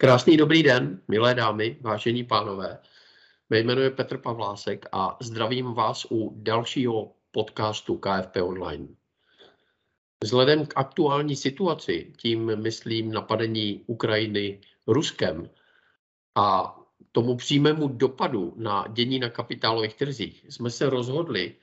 Krásný 0.00 0.36
dobrý 0.36 0.62
den, 0.62 1.00
milé 1.08 1.34
dámy, 1.34 1.76
vážení 1.80 2.24
pánové. 2.24 2.78
Mé 3.50 3.58
jméno 3.58 3.90
Petr 3.90 4.18
Pavlásek 4.18 4.86
a 4.92 5.16
zdravím 5.20 5.74
vás 5.74 6.06
u 6.10 6.32
dalšího 6.36 7.12
podcastu 7.30 7.96
KFP 7.96 8.36
Online. 8.42 8.88
Vzhledem 10.24 10.66
k 10.66 10.72
aktuální 10.76 11.36
situaci, 11.36 12.12
tím 12.16 12.56
myslím 12.56 13.12
napadení 13.12 13.84
Ukrajiny 13.86 14.60
Ruskem 14.86 15.50
a 16.34 16.78
tomu 17.12 17.36
přímému 17.36 17.88
dopadu 17.88 18.54
na 18.56 18.84
dění 18.92 19.18
na 19.18 19.30
kapitálových 19.30 19.94
trzích, 19.94 20.46
jsme 20.48 20.70
se 20.70 20.90
rozhodli 20.90 21.54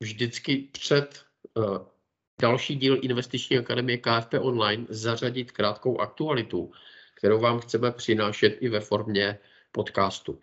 vždycky 0.00 0.56
před 0.56 1.24
uh, 1.54 1.78
další 2.40 2.76
díl 2.76 2.98
Investiční 3.02 3.58
akademie 3.58 3.98
KFP 3.98 4.34
Online 4.40 4.86
zařadit 4.88 5.52
krátkou 5.52 6.00
aktualitu, 6.00 6.72
kterou 7.24 7.40
vám 7.40 7.60
chceme 7.60 7.92
přinášet 7.92 8.56
i 8.60 8.68
ve 8.68 8.80
formě 8.80 9.38
podcastu. 9.72 10.38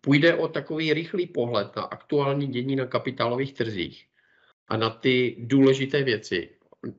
Půjde 0.00 0.34
o 0.34 0.48
takový 0.48 0.92
rychlý 0.92 1.26
pohled 1.26 1.76
na 1.76 1.82
aktuální 1.82 2.46
dění 2.46 2.76
na 2.76 2.86
kapitálových 2.86 3.52
trzích 3.52 4.06
a 4.68 4.76
na 4.76 4.90
ty 4.90 5.36
důležité 5.38 6.02
věci, 6.02 6.50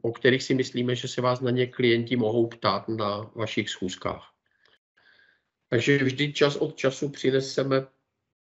o 0.01 0.11
kterých 0.11 0.43
si 0.43 0.53
myslíme, 0.53 0.95
že 0.95 1.07
se 1.07 1.21
vás 1.21 1.41
na 1.41 1.51
ně 1.51 1.67
klienti 1.67 2.15
mohou 2.15 2.47
ptát 2.47 2.89
na 2.89 3.31
vašich 3.35 3.69
schůzkách. 3.69 4.33
Takže 5.69 5.97
vždy 5.97 6.33
čas 6.33 6.55
od 6.55 6.75
času 6.75 7.09
přineseme 7.09 7.87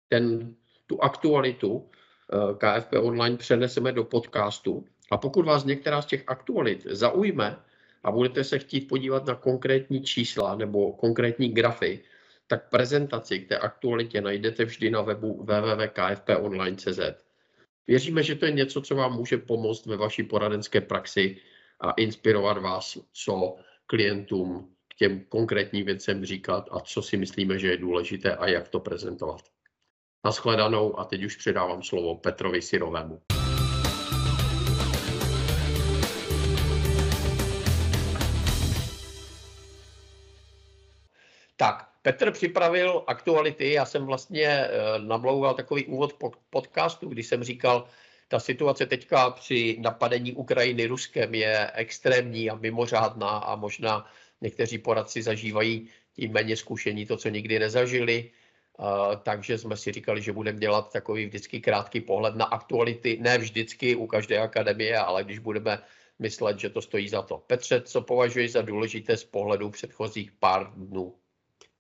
ten, 0.09 0.55
tu 0.87 1.03
aktualitu 1.03 1.91
eh, 1.91 2.55
KFP 2.55 2.93
Online 2.93 3.37
přeneseme 3.37 3.93
do 3.93 4.05
podcastu. 4.05 4.85
A 5.11 5.17
pokud 5.17 5.47
vás 5.47 5.65
některá 5.65 6.03
z 6.03 6.07
těch 6.07 6.25
aktualit 6.27 6.87
zaujme 6.91 7.57
a 8.07 8.11
budete 8.11 8.45
se 8.45 8.59
chtít 8.59 8.89
podívat 8.89 9.27
na 9.27 9.35
konkrétní 9.35 10.03
čísla 10.03 10.55
nebo 10.55 10.93
konkrétní 10.93 11.49
grafy, 11.49 12.05
tak 12.47 12.71
prezentaci 12.71 13.39
k 13.39 13.49
té 13.49 13.59
aktualitě 13.59 14.21
najdete 14.21 14.65
vždy 14.65 14.91
na 14.91 15.03
webu 15.03 15.43
www.kfponline.cz. 15.43 17.01
Věříme, 17.87 18.23
že 18.23 18.35
to 18.35 18.47
je 18.47 18.53
něco, 18.53 18.81
co 18.81 18.95
vám 18.95 19.13
může 19.17 19.39
pomoct 19.39 19.87
ve 19.87 19.97
vaší 19.97 20.23
poradenské 20.23 20.81
praxi 20.81 21.37
a 21.81 21.91
inspirovat 21.91 22.59
vás, 22.59 22.99
co 23.13 23.57
klientům 23.87 24.75
k 24.89 24.95
těm 24.95 25.21
konkrétním 25.21 25.87
věcem 25.87 26.25
říkat 26.25 26.69
a 26.71 26.81
co 26.81 27.03
si 27.03 27.17
myslíme, 27.17 27.59
že 27.59 27.69
je 27.69 27.77
důležité 27.77 28.37
a 28.37 28.49
jak 28.49 28.69
to 28.69 28.81
prezentovat. 28.81 29.41
Naschledanou 30.25 30.99
a 30.99 31.05
teď 31.05 31.25
už 31.25 31.37
předávám 31.37 31.83
slovo 31.83 32.15
Petrovi 32.15 32.63
Sirovému. 32.63 33.36
Tak, 41.57 41.89
Petr 42.03 42.31
připravil 42.31 43.05
aktuality, 43.07 43.73
já 43.73 43.85
jsem 43.85 44.07
vlastně 44.07 44.47
eh, 44.47 44.71
namlouval 44.99 45.55
takový 45.55 45.87
úvod 45.87 46.15
podcastu, 46.51 47.09
kdy 47.09 47.23
jsem 47.23 47.45
říkal, 47.45 47.89
ta 48.29 48.41
situace 48.41 48.87
teďka 48.87 49.31
při 49.31 49.77
napadení 49.81 50.33
Ukrajiny 50.33 50.87
Ruskem 50.87 51.35
je 51.35 51.71
extrémní 51.75 52.51
a 52.51 52.55
mimořádná 52.55 53.29
a 53.29 53.57
možná 53.57 54.07
někteří 54.41 54.79
poradci 54.79 55.23
zažívají 55.23 55.89
tím 56.13 56.33
méně 56.33 56.57
zkušení 56.57 57.07
to, 57.07 57.17
co 57.17 57.29
nikdy 57.29 57.59
nezažili. 57.59 58.31
Uh, 58.79 59.17
takže 59.23 59.59
jsme 59.59 59.77
si 59.77 59.93
říkali, 59.93 60.23
že 60.23 60.33
budeme 60.33 60.59
dělat 60.59 60.93
takový 60.93 61.27
vždycky 61.27 61.61
krátký 61.61 62.01
pohled 62.01 62.37
na 62.37 62.45
aktuality, 62.45 63.19
ne 63.21 63.39
vždycky 63.39 63.97
u 63.97 64.07
každé 64.07 64.39
akademie, 64.39 64.99
ale 64.99 65.25
když 65.25 65.39
budeme 65.39 65.79
myslet, 66.19 66.59
že 66.59 66.71
to 66.71 66.83
stojí 66.83 67.09
za 67.09 67.23
to. 67.23 67.39
Petře, 67.39 67.81
co 67.81 68.01
považuješ 68.01 68.53
za 68.53 68.63
důležité 68.63 69.17
z 69.17 69.25
pohledu 69.25 69.71
předchozích 69.71 70.33
pár 70.33 70.73
dnů? 70.75 71.15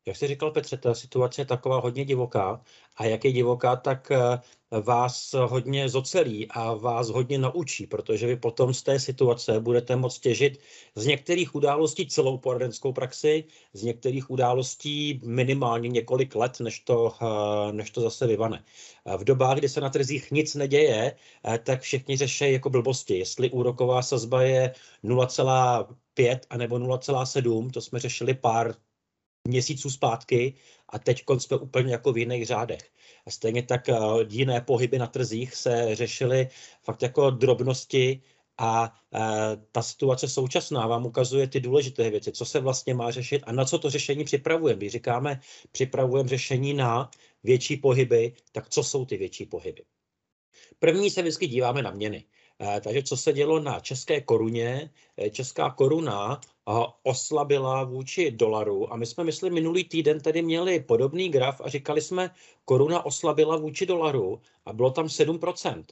Jak 0.07 0.17
jsi 0.17 0.27
říkal, 0.27 0.51
Petře, 0.51 0.77
ta 0.77 0.95
situace 0.95 1.41
je 1.41 1.45
taková 1.45 1.81
hodně 1.81 2.05
divoká 2.05 2.61
a 2.97 3.05
jak 3.05 3.25
je 3.25 3.33
divoká, 3.33 3.77
tak 3.77 4.11
eh, 4.11 4.41
vás 4.81 5.33
hodně 5.33 5.89
zocelí 5.89 6.49
a 6.51 6.75
vás 6.75 7.09
hodně 7.09 7.39
naučí, 7.39 7.87
protože 7.87 8.27
vy 8.27 8.37
potom 8.37 8.75
z 8.75 8.83
té 8.83 9.01
situace 9.01 9.61
budete 9.61 9.97
moct 9.97 10.19
těžit 10.19 10.59
z 10.95 11.07
některých 11.07 11.55
událostí 11.55 12.07
celou 12.07 12.39
poradenskou 12.39 12.93
praxi, 12.93 13.45
z 13.73 13.83
některých 13.83 14.31
událostí 14.31 15.21
minimálně 15.25 15.89
několik 15.89 16.35
let, 16.35 16.61
než 16.61 16.81
to, 16.81 17.15
eh, 17.23 17.73
než 17.73 17.91
to 17.91 18.01
zase 18.01 18.27
vyvane. 18.27 18.65
V 19.19 19.25
dobách, 19.25 19.59
kdy 19.59 19.69
se 19.69 19.81
na 19.81 19.91
trzích 19.91 20.31
nic 20.31 20.55
neděje, 20.55 21.17
eh, 21.45 21.59
tak 21.59 21.81
všichni 21.81 22.17
řeší 22.17 22.53
jako 22.53 22.71
blbosti. 22.71 23.19
Jestli 23.19 23.51
úroková 23.51 24.03
sazba 24.03 24.43
je 24.43 24.75
0,5 25.03 26.47
anebo 26.51 26.79
0,7, 26.79 27.71
to 27.71 27.81
jsme 27.81 27.99
řešili 27.99 28.35
pár 28.35 28.75
měsíců 29.47 29.91
zpátky 29.91 30.55
a 30.89 30.99
teď 30.99 31.25
jsme 31.39 31.57
úplně 31.57 31.93
jako 31.93 32.13
v 32.13 32.19
jiných 32.19 32.47
řádech. 32.47 32.91
A 33.27 33.31
stejně 33.31 33.63
tak 33.63 33.89
uh, 33.89 34.23
jiné 34.29 34.61
pohyby 34.61 34.99
na 34.99 35.07
trzích 35.07 35.55
se 35.55 35.95
řešily 35.95 36.49
fakt 36.83 37.03
jako 37.03 37.31
drobnosti 37.31 38.23
a 38.59 38.93
uh, 39.11 39.21
ta 39.73 39.83
situace 39.83 40.29
současná 40.29 40.87
vám 40.87 41.07
ukazuje 41.07 41.49
ty 41.49 41.61
důležité 41.61 42.11
věci, 42.11 42.33
co 42.33 42.45
se 42.45 42.61
vlastně 42.61 42.95
má 42.95 43.11
řešit 43.11 43.43
a 43.47 43.53
na 43.53 43.65
co 43.65 43.79
to 43.79 43.91
řešení 43.91 44.25
připravujeme. 44.25 44.79
Když 44.79 44.93
říkáme, 44.93 45.41
připravujeme 45.73 46.29
řešení 46.29 46.75
na 46.75 47.11
větší 47.45 47.77
pohyby, 47.77 48.33
tak 48.53 48.69
co 48.69 48.85
jsou 48.85 49.05
ty 49.05 49.17
větší 49.17 49.47
pohyby? 49.47 49.83
První 50.79 51.11
se 51.11 51.23
vždycky 51.23 51.47
díváme 51.47 51.83
na 51.83 51.91
měny. 51.91 52.25
Eh, 52.61 52.81
takže 52.81 53.03
co 53.03 53.17
se 53.17 53.33
dělo 53.33 53.61
na 53.61 53.81
české 53.81 54.21
koruně? 54.21 54.91
Eh, 55.17 55.31
česká 55.31 55.71
koruna 55.71 56.41
eh, 56.41 56.73
oslabila 57.03 57.85
vůči 57.85 58.31
dolaru 58.31 58.93
a 58.93 58.97
my 58.97 59.07
jsme, 59.07 59.25
myslím, 59.25 59.55
minulý 59.55 59.85
týden 59.85 60.21
tady 60.21 60.43
měli 60.43 60.81
podobný 60.81 61.29
graf 61.29 61.61
a 61.61 61.69
říkali 61.69 62.01
jsme, 62.01 62.31
koruna 62.65 63.07
oslabila 63.07 63.57
vůči 63.57 63.87
dolaru 63.87 64.41
a 64.67 64.73
bylo 64.73 64.91
tam 64.91 65.07
7%. 65.07 65.85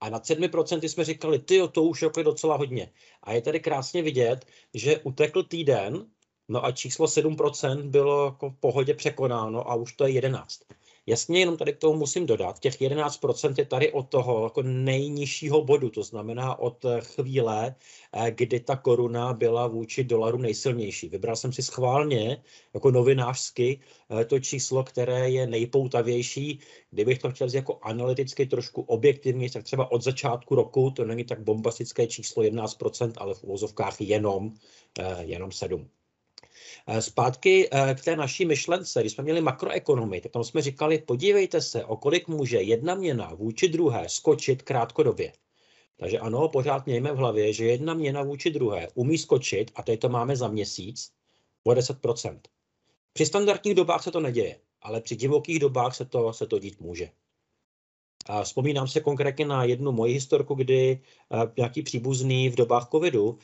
A 0.00 0.10
nad 0.10 0.24
7% 0.24 0.88
jsme 0.88 1.04
říkali, 1.04 1.38
ty 1.38 1.60
to 1.72 1.82
už 1.82 2.02
jako 2.02 2.20
je 2.20 2.24
docela 2.24 2.56
hodně. 2.56 2.92
A 3.22 3.32
je 3.32 3.42
tady 3.42 3.60
krásně 3.60 4.02
vidět, 4.02 4.46
že 4.74 4.98
utekl 4.98 5.42
týden, 5.42 6.06
no 6.48 6.64
a 6.64 6.72
číslo 6.72 7.06
7% 7.06 7.82
bylo 7.82 8.24
jako 8.24 8.50
v 8.50 8.56
pohodě 8.60 8.94
překonáno 8.94 9.70
a 9.70 9.74
už 9.74 9.92
to 9.92 10.06
je 10.06 10.10
11. 10.10 10.60
Jasně, 11.06 11.40
jenom 11.40 11.56
tady 11.56 11.72
k 11.72 11.78
tomu 11.78 11.98
musím 11.98 12.26
dodat, 12.26 12.58
těch 12.58 12.80
11% 12.80 13.54
je 13.58 13.64
tady 13.66 13.92
od 13.92 14.08
toho 14.08 14.44
jako 14.44 14.62
nejnižšího 14.62 15.64
bodu, 15.64 15.90
to 15.90 16.02
znamená 16.02 16.58
od 16.58 16.84
chvíle, 17.00 17.74
eh, 18.12 18.30
kdy 18.30 18.60
ta 18.60 18.76
koruna 18.76 19.32
byla 19.32 19.66
vůči 19.66 20.04
dolaru 20.04 20.38
nejsilnější. 20.38 21.08
Vybral 21.08 21.36
jsem 21.36 21.52
si 21.52 21.62
schválně 21.62 22.42
jako 22.74 22.90
novinářsky 22.90 23.80
eh, 24.20 24.24
to 24.24 24.40
číslo, 24.40 24.84
které 24.84 25.30
je 25.30 25.46
nejpoutavější. 25.46 26.60
Kdybych 26.90 27.18
to 27.18 27.30
chtěl 27.30 27.48
jako 27.54 27.78
analyticky 27.82 28.46
trošku 28.46 28.82
objektivně, 28.82 29.50
tak 29.50 29.64
třeba 29.64 29.92
od 29.92 30.02
začátku 30.02 30.54
roku, 30.54 30.90
to 30.90 31.04
není 31.04 31.24
tak 31.24 31.42
bombastické 31.42 32.06
číslo 32.06 32.42
11%, 32.42 33.12
ale 33.16 33.34
v 33.34 33.44
uvozovkách 33.44 34.00
jenom, 34.00 34.54
eh, 34.98 35.24
jenom 35.24 35.52
7. 35.52 35.90
Eh, 36.86 37.02
zpátky 37.02 37.68
eh, 37.72 37.94
k 37.94 38.04
té 38.04 38.16
naší 38.16 38.44
myšlence, 38.44 39.00
když 39.00 39.12
jsme 39.12 39.24
měli 39.24 39.40
makroekonomii, 39.40 40.20
tak 40.20 40.32
tam 40.32 40.44
jsme 40.44 40.62
říkali, 40.62 40.98
podívejte 40.98 41.60
se, 41.60 41.84
o 41.84 41.96
kolik 41.96 42.28
může 42.28 42.60
jedna 42.60 42.94
měna 42.94 43.34
vůči 43.34 43.68
druhé 43.68 44.08
skočit 44.08 44.62
krátkodobě. 44.62 45.32
Takže 45.96 46.18
ano, 46.18 46.48
pořád 46.48 46.86
mějme 46.86 47.12
v 47.12 47.16
hlavě, 47.16 47.52
že 47.52 47.64
jedna 47.64 47.94
měna 47.94 48.22
vůči 48.22 48.50
druhé 48.50 48.88
umí 48.94 49.18
skočit, 49.18 49.70
a 49.74 49.82
teď 49.82 50.00
to 50.00 50.08
máme 50.08 50.36
za 50.36 50.48
měsíc, 50.48 51.12
o 51.64 51.70
10%. 51.70 52.40
Při 53.12 53.26
standardních 53.26 53.74
dobách 53.74 54.02
se 54.02 54.10
to 54.10 54.20
neděje, 54.20 54.60
ale 54.82 55.00
při 55.00 55.16
divokých 55.16 55.58
dobách 55.58 55.96
se 55.96 56.04
to, 56.04 56.32
se 56.32 56.46
to 56.46 56.58
dít 56.58 56.80
může. 56.80 57.10
A 58.26 58.42
vzpomínám 58.42 58.88
se 58.88 59.00
konkrétně 59.00 59.46
na 59.46 59.64
jednu 59.64 59.92
moji 59.92 60.14
historku, 60.14 60.54
kdy 60.54 61.00
nějaký 61.56 61.82
příbuzný 61.82 62.48
v 62.48 62.56
dobách 62.56 62.88
covidu 62.90 63.38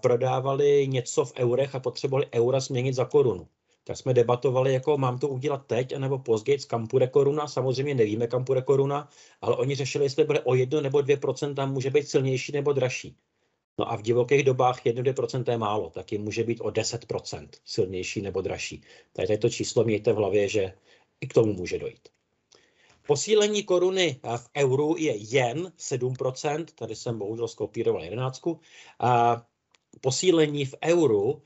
prodávali 0.00 0.88
něco 0.88 1.24
v 1.24 1.32
eurech 1.36 1.74
a 1.74 1.80
potřebovali 1.80 2.26
eura 2.34 2.60
změnit 2.60 2.92
za 2.92 3.04
korunu. 3.04 3.48
Tak 3.84 3.96
jsme 3.96 4.14
debatovali, 4.14 4.72
jako 4.72 4.98
mám 4.98 5.18
to 5.18 5.28
udělat 5.28 5.66
teď, 5.66 5.92
anebo 5.92 6.18
později, 6.18 6.58
kam 6.58 6.86
půjde 6.86 7.06
koruna. 7.06 7.48
Samozřejmě 7.48 7.94
nevíme, 7.94 8.26
kam 8.26 8.44
půjde 8.44 8.62
koruna, 8.62 9.08
ale 9.40 9.56
oni 9.56 9.74
řešili, 9.74 10.04
jestli 10.04 10.24
bude 10.24 10.40
o 10.40 10.54
1 10.54 10.80
nebo 10.80 10.98
2% 10.98 11.72
může 11.72 11.90
být 11.90 12.08
silnější 12.08 12.52
nebo 12.52 12.72
dražší. 12.72 13.16
No 13.78 13.92
a 13.92 13.96
v 13.96 14.02
divokých 14.02 14.42
dobách 14.42 14.84
1-2% 14.84 15.50
je 15.50 15.58
málo, 15.58 15.90
taky 15.90 16.18
může 16.18 16.44
být 16.44 16.60
o 16.60 16.68
10% 16.68 17.48
silnější 17.64 18.22
nebo 18.22 18.40
dražší. 18.40 18.82
Tady 19.12 19.38
to 19.38 19.50
číslo 19.50 19.84
mějte 19.84 20.12
v 20.12 20.16
hlavě, 20.16 20.48
že 20.48 20.72
i 21.20 21.26
k 21.26 21.34
tomu 21.34 21.52
může 21.52 21.78
dojít. 21.78 22.08
Posílení 23.08 23.62
koruny 23.64 24.20
v 24.36 24.48
euru 24.56 24.94
je 24.98 25.16
jen 25.16 25.72
7%, 25.78 26.64
tady 26.74 26.96
jsem 26.96 27.18
bohužel 27.18 27.48
skopíroval 27.48 28.04
11. 28.04 28.42
A 29.00 29.42
posílení 30.00 30.64
v 30.64 30.74
euru, 30.84 31.42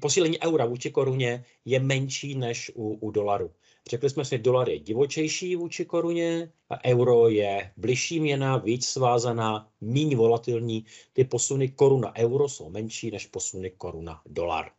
posílení 0.00 0.40
eura 0.40 0.66
vůči 0.66 0.90
koruně 0.90 1.44
je 1.64 1.80
menší 1.80 2.34
než 2.34 2.70
u, 2.74 2.94
u 2.94 3.10
dolaru. 3.10 3.50
Řekli 3.90 4.10
jsme 4.10 4.24
si, 4.24 4.38
dolar 4.38 4.68
je 4.68 4.78
divočejší 4.78 5.56
vůči 5.56 5.84
koruně 5.84 6.52
a 6.70 6.84
euro 6.84 7.28
je 7.28 7.72
bližší 7.76 8.20
měna, 8.20 8.56
víc 8.56 8.86
svázaná, 8.86 9.68
méně 9.80 10.16
volatilní. 10.16 10.84
Ty 11.12 11.24
posuny 11.24 11.68
koruna 11.68 12.16
euro 12.16 12.48
jsou 12.48 12.70
menší 12.70 13.10
než 13.10 13.26
posuny 13.26 13.70
koruna 13.70 14.22
dolar. 14.26 14.70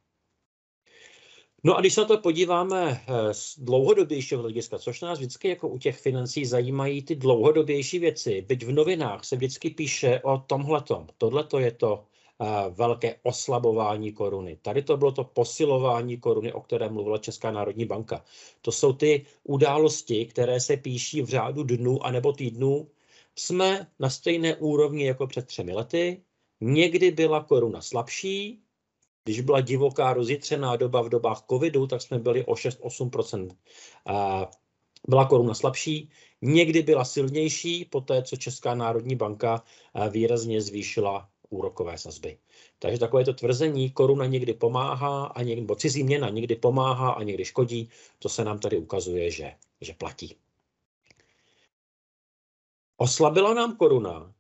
No 1.64 1.78
a 1.78 1.80
když 1.80 1.94
se 1.94 2.02
na 2.02 2.08
to 2.08 2.18
podíváme 2.18 3.02
eh, 3.08 3.34
z 3.34 3.60
dlouhodobějšího 3.60 4.42
hlediska, 4.42 4.80
což 4.80 5.02
nás 5.02 5.20
vždycky 5.20 5.48
jako 5.50 5.68
u 5.68 5.78
těch 5.78 5.98
financí 5.98 6.46
zajímají 6.46 7.04
ty 7.04 7.16
dlouhodobější 7.16 8.00
věci, 8.00 8.42
byť 8.42 8.64
v 8.64 8.72
novinách 8.72 9.26
se 9.26 9.36
vždycky 9.36 9.70
píše 9.70 10.22
o 10.24 10.38
tomhletom. 10.38 11.08
Tohle 11.18 11.48
je 11.58 11.72
to 11.72 12.04
uh, 12.38 12.48
velké 12.76 13.16
oslabování 13.24 14.12
koruny. 14.14 14.58
Tady 14.62 14.82
to 14.82 14.98
bylo 14.98 15.12
to 15.12 15.24
posilování 15.24 16.18
koruny, 16.18 16.54
o 16.54 16.62
kterém 16.62 16.94
mluvila 16.94 17.18
Česká 17.18 17.52
národní 17.52 17.86
banka. 17.86 18.26
To 18.62 18.72
jsou 18.72 18.94
ty 18.94 19.26
události, 19.44 20.26
které 20.26 20.60
se 20.60 20.78
píší 20.78 21.22
v 21.22 21.30
řádu 21.30 21.64
dnů 21.64 22.06
anebo 22.06 22.34
týdnů. 22.34 22.90
Jsme 23.36 23.88
na 24.00 24.10
stejné 24.10 24.56
úrovni 24.56 25.06
jako 25.06 25.28
před 25.28 25.46
třemi 25.48 25.74
lety. 25.74 26.22
Někdy 26.62 27.12
byla 27.12 27.44
koruna 27.44 27.82
slabší, 27.82 28.62
když 29.28 29.42
byla 29.42 29.62
divoká 29.62 30.14
rozjitřená 30.14 30.76
doba 30.76 31.02
v 31.02 31.10
dobách 31.10 31.44
covidu, 31.50 31.88
tak 31.88 32.02
jsme 32.02 32.20
byli 32.20 32.46
o 32.46 32.54
6-8% 32.54 33.50
Byla 35.08 35.26
koruna 35.26 35.54
slabší, 35.54 36.10
někdy 36.42 36.82
byla 36.82 37.06
silnější, 37.06 37.86
po 37.86 38.02
té, 38.02 38.24
co 38.24 38.36
Česká 38.36 38.76
národní 38.76 39.16
banka 39.16 39.64
výrazně 40.10 40.62
zvýšila 40.62 41.30
úrokové 41.50 41.98
sazby. 41.98 42.38
Takže 42.80 43.00
takové 43.00 43.26
to 43.26 43.34
tvrzení, 43.34 43.90
koruna 43.92 44.26
někdy 44.26 44.54
pomáhá, 44.54 45.26
a 45.26 45.44
někdy, 45.44 45.62
nebo 45.62 45.76
cizí 45.76 46.04
měna 46.04 46.30
někdy 46.30 46.56
pomáhá 46.56 47.12
a 47.12 47.24
někdy 47.24 47.46
škodí, 47.46 47.90
to 48.20 48.30
se 48.30 48.44
nám 48.44 48.60
tady 48.60 48.78
ukazuje, 48.78 49.32
že, 49.32 49.54
že 49.82 49.94
platí. 49.94 50.36
Oslabila 52.98 53.54
nám 53.54 53.76
koruna, 53.76 54.34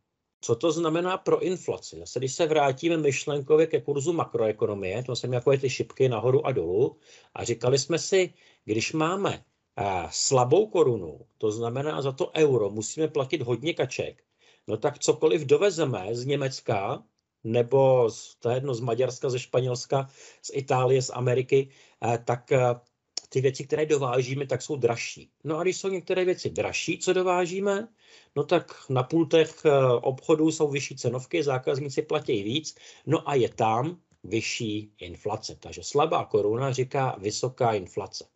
co 0.47 0.55
to 0.55 0.71
znamená 0.71 1.17
pro 1.17 1.39
inflaci? 1.43 1.99
Zase, 1.99 2.19
když 2.19 2.33
se 2.33 2.45
vrátíme 2.45 2.97
myšlenkově 2.97 3.67
ke 3.67 3.81
kurzu 3.81 4.13
makroekonomie, 4.13 5.03
to 5.03 5.15
jsem 5.15 5.33
jako 5.33 5.57
ty 5.57 5.69
šipky 5.69 6.09
nahoru 6.09 6.45
a 6.45 6.51
dolů, 6.51 6.97
a 7.33 7.43
říkali 7.43 7.79
jsme 7.79 7.99
si, 7.99 8.33
když 8.65 8.93
máme 8.93 9.43
a, 9.75 10.09
slabou 10.11 10.67
korunu, 10.67 11.19
to 11.37 11.51
znamená 11.51 12.01
za 12.01 12.11
to 12.11 12.31
euro, 12.35 12.69
musíme 12.69 13.07
platit 13.07 13.41
hodně 13.41 13.73
kaček, 13.73 14.23
no 14.67 14.77
tak 14.77 14.99
cokoliv 14.99 15.41
dovezeme 15.41 16.07
z 16.11 16.25
Německa, 16.25 17.03
nebo 17.43 18.09
z, 18.09 18.35
to 18.35 18.49
jedno 18.49 18.73
z 18.73 18.79
Maďarska, 18.79 19.29
ze 19.29 19.39
Španělska, 19.39 20.09
z 20.41 20.51
Itálie, 20.53 21.01
z 21.01 21.09
Ameriky, 21.13 21.69
tak 22.25 22.51
ty 23.29 23.41
věci, 23.41 23.63
které 23.63 23.85
dovážíme, 23.85 24.47
tak 24.47 24.61
jsou 24.61 24.75
dražší. 24.75 25.29
No 25.43 25.57
a 25.57 25.63
když 25.63 25.77
jsou 25.77 25.89
některé 25.89 26.25
věci 26.25 26.49
dražší, 26.49 26.99
co 26.99 27.13
dovážíme, 27.13 27.87
no 28.35 28.43
tak 28.43 28.75
na 28.89 29.03
pultech 29.03 29.61
eh, 29.65 29.71
obchodů 30.01 30.51
jsou 30.51 30.69
vyšší 30.69 30.95
cenovky, 30.95 31.43
zákazníci 31.43 32.01
platí 32.01 32.43
víc, 32.43 32.75
no 33.05 33.29
a 33.29 33.35
je 33.35 33.49
tam 33.49 33.99
vyšší 34.23 34.91
inflace. 34.99 35.57
Takže 35.59 35.83
slabá 35.83 36.25
koruna 36.25 36.71
říká 36.71 37.15
vysoká 37.19 37.73
inflace. 37.73 38.27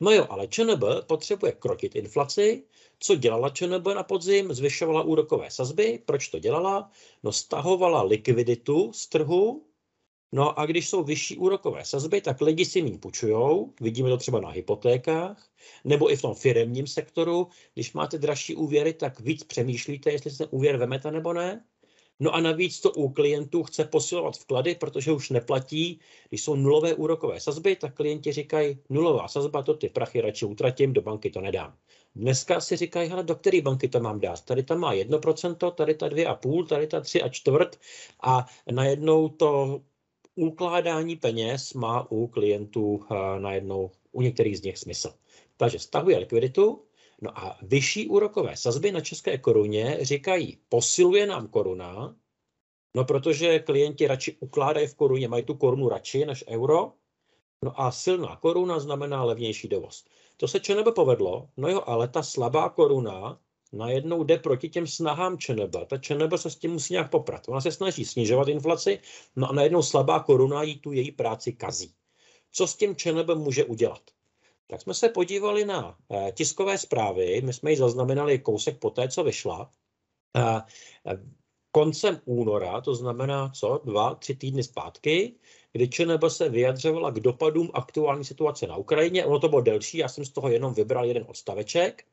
No 0.00 0.10
jo, 0.10 0.26
ale 0.30 0.48
ČNB 0.48 0.84
potřebuje 1.06 1.52
krotit 1.52 1.96
inflaci. 1.96 2.64
Co 2.98 3.14
dělala 3.14 3.50
ČNB 3.50 3.86
na 3.86 4.02
podzim? 4.02 4.54
Zvyšovala 4.54 5.02
úrokové 5.02 5.50
sazby. 5.50 6.02
Proč 6.06 6.28
to 6.28 6.38
dělala? 6.38 6.90
No 7.22 7.32
stahovala 7.32 8.02
likviditu 8.02 8.92
z 8.92 9.06
trhu, 9.08 9.66
No 10.32 10.58
a 10.58 10.66
když 10.66 10.88
jsou 10.88 11.04
vyšší 11.04 11.38
úrokové 11.38 11.84
sazby, 11.84 12.20
tak 12.20 12.40
lidi 12.40 12.64
si 12.64 12.82
méně 12.82 12.98
půjčují, 12.98 13.66
vidíme 13.80 14.08
to 14.08 14.16
třeba 14.16 14.40
na 14.40 14.48
hypotékách, 14.48 15.48
nebo 15.84 16.12
i 16.12 16.16
v 16.16 16.22
tom 16.22 16.34
firemním 16.34 16.86
sektoru. 16.86 17.48
Když 17.74 17.92
máte 17.92 18.18
dražší 18.18 18.54
úvěry, 18.54 18.92
tak 18.92 19.20
víc 19.20 19.44
přemýšlíte, 19.44 20.12
jestli 20.12 20.30
se 20.30 20.46
úvěr 20.46 20.76
vemete 20.76 21.10
nebo 21.10 21.32
ne. 21.32 21.64
No 22.20 22.34
a 22.34 22.40
navíc 22.40 22.80
to 22.80 22.90
u 22.90 23.08
klientů 23.08 23.62
chce 23.62 23.84
posilovat 23.84 24.36
vklady, 24.36 24.74
protože 24.74 25.12
už 25.12 25.30
neplatí. 25.30 26.00
Když 26.28 26.44
jsou 26.44 26.56
nulové 26.56 26.94
úrokové 26.94 27.40
sazby, 27.40 27.76
tak 27.76 27.94
klienti 27.94 28.32
říkají, 28.32 28.78
nulová 28.90 29.28
sazba, 29.28 29.62
to 29.62 29.74
ty 29.74 29.88
prachy 29.88 30.20
radši 30.20 30.46
utratím, 30.46 30.92
do 30.92 31.02
banky 31.02 31.30
to 31.30 31.40
nedám. 31.40 31.76
Dneska 32.14 32.60
si 32.60 32.76
říkají, 32.76 33.10
hele, 33.10 33.22
do 33.22 33.34
které 33.34 33.60
banky 33.60 33.88
to 33.88 34.00
mám 34.00 34.20
dát? 34.20 34.44
Tady 34.44 34.62
tam 34.62 34.78
má 34.78 34.94
1%, 34.94 35.70
tady 35.70 35.94
ta 35.94 36.08
2,5, 36.08 36.66
tady 36.66 36.86
ta 36.86 37.00
3 37.00 37.22
a 37.22 37.28
čtvrt 37.28 37.80
a 38.22 38.46
najednou 38.70 39.28
to 39.28 39.82
ukládání 40.34 41.16
peněz 41.16 41.74
má 41.74 42.10
u 42.10 42.26
klientů 42.26 43.04
eh, 43.10 43.40
najednou 43.40 43.90
u 44.12 44.22
některých 44.22 44.58
z 44.58 44.62
nich 44.62 44.78
smysl. 44.78 45.14
Takže 45.56 45.78
stahuje 45.78 46.18
likviditu, 46.18 46.84
no 47.22 47.38
a 47.38 47.58
vyšší 47.62 48.08
úrokové 48.08 48.56
sazby 48.56 48.92
na 48.92 49.00
české 49.00 49.38
koruně 49.38 49.98
říkají, 50.00 50.58
posiluje 50.68 51.26
nám 51.26 51.48
koruna, 51.48 52.16
no 52.96 53.04
protože 53.04 53.58
klienti 53.58 54.06
radši 54.06 54.36
ukládají 54.40 54.86
v 54.86 54.94
koruně, 54.94 55.28
mají 55.28 55.44
tu 55.44 55.54
korunu 55.54 55.88
radši 55.88 56.26
než 56.26 56.44
euro, 56.48 56.92
no 57.64 57.80
a 57.80 57.90
silná 57.92 58.36
koruna 58.36 58.78
znamená 58.78 59.24
levnější 59.24 59.68
dovoz. 59.68 60.04
To 60.36 60.48
se 60.48 60.60
ČNB 60.60 60.94
povedlo, 60.94 61.48
no 61.56 61.68
jo, 61.68 61.82
ale 61.86 62.08
ta 62.08 62.22
slabá 62.22 62.68
koruna 62.68 63.40
najednou 63.72 64.24
jde 64.24 64.38
proti 64.38 64.68
těm 64.68 64.86
snahám 64.86 65.38
ČNB. 65.38 65.76
Ta 65.86 65.98
ČNB 65.98 66.32
se 66.36 66.50
s 66.50 66.56
tím 66.56 66.72
musí 66.72 66.94
nějak 66.94 67.10
poprat. 67.10 67.48
Ona 67.48 67.60
se 67.60 67.72
snaží 67.72 68.04
snižovat 68.04 68.48
inflaci, 68.48 68.98
no 69.36 69.50
a 69.50 69.52
najednou 69.52 69.82
slabá 69.82 70.20
koruna 70.20 70.62
jí 70.62 70.78
tu 70.78 70.92
její 70.92 71.12
práci 71.12 71.52
kazí. 71.52 71.94
Co 72.52 72.66
s 72.66 72.76
tím 72.76 72.96
ČNB 72.96 73.28
může 73.34 73.64
udělat? 73.64 74.02
Tak 74.66 74.80
jsme 74.80 74.94
se 74.94 75.08
podívali 75.08 75.64
na 75.64 75.96
eh, 76.10 76.32
tiskové 76.32 76.78
zprávy, 76.78 77.40
my 77.44 77.52
jsme 77.52 77.70
ji 77.70 77.76
zaznamenali 77.76 78.38
kousek 78.38 78.78
po 78.78 78.90
té, 78.90 79.08
co 79.08 79.24
vyšla. 79.24 79.70
Eh, 80.36 80.62
koncem 81.70 82.20
února, 82.24 82.80
to 82.80 82.94
znamená 82.94 83.48
co, 83.48 83.80
dva, 83.84 84.14
tři 84.14 84.34
týdny 84.34 84.62
zpátky, 84.62 85.34
kdy 85.72 85.88
ČNB 85.88 86.24
se 86.28 86.48
vyjadřovala 86.48 87.10
k 87.10 87.20
dopadům 87.20 87.70
aktuální 87.74 88.24
situace 88.24 88.66
na 88.66 88.76
Ukrajině. 88.76 89.24
Ono 89.24 89.38
to 89.38 89.48
bylo 89.48 89.60
delší, 89.60 89.98
já 89.98 90.08
jsem 90.08 90.24
z 90.24 90.30
toho 90.30 90.48
jenom 90.48 90.74
vybral 90.74 91.04
jeden 91.04 91.24
odstaveček. 91.28 92.04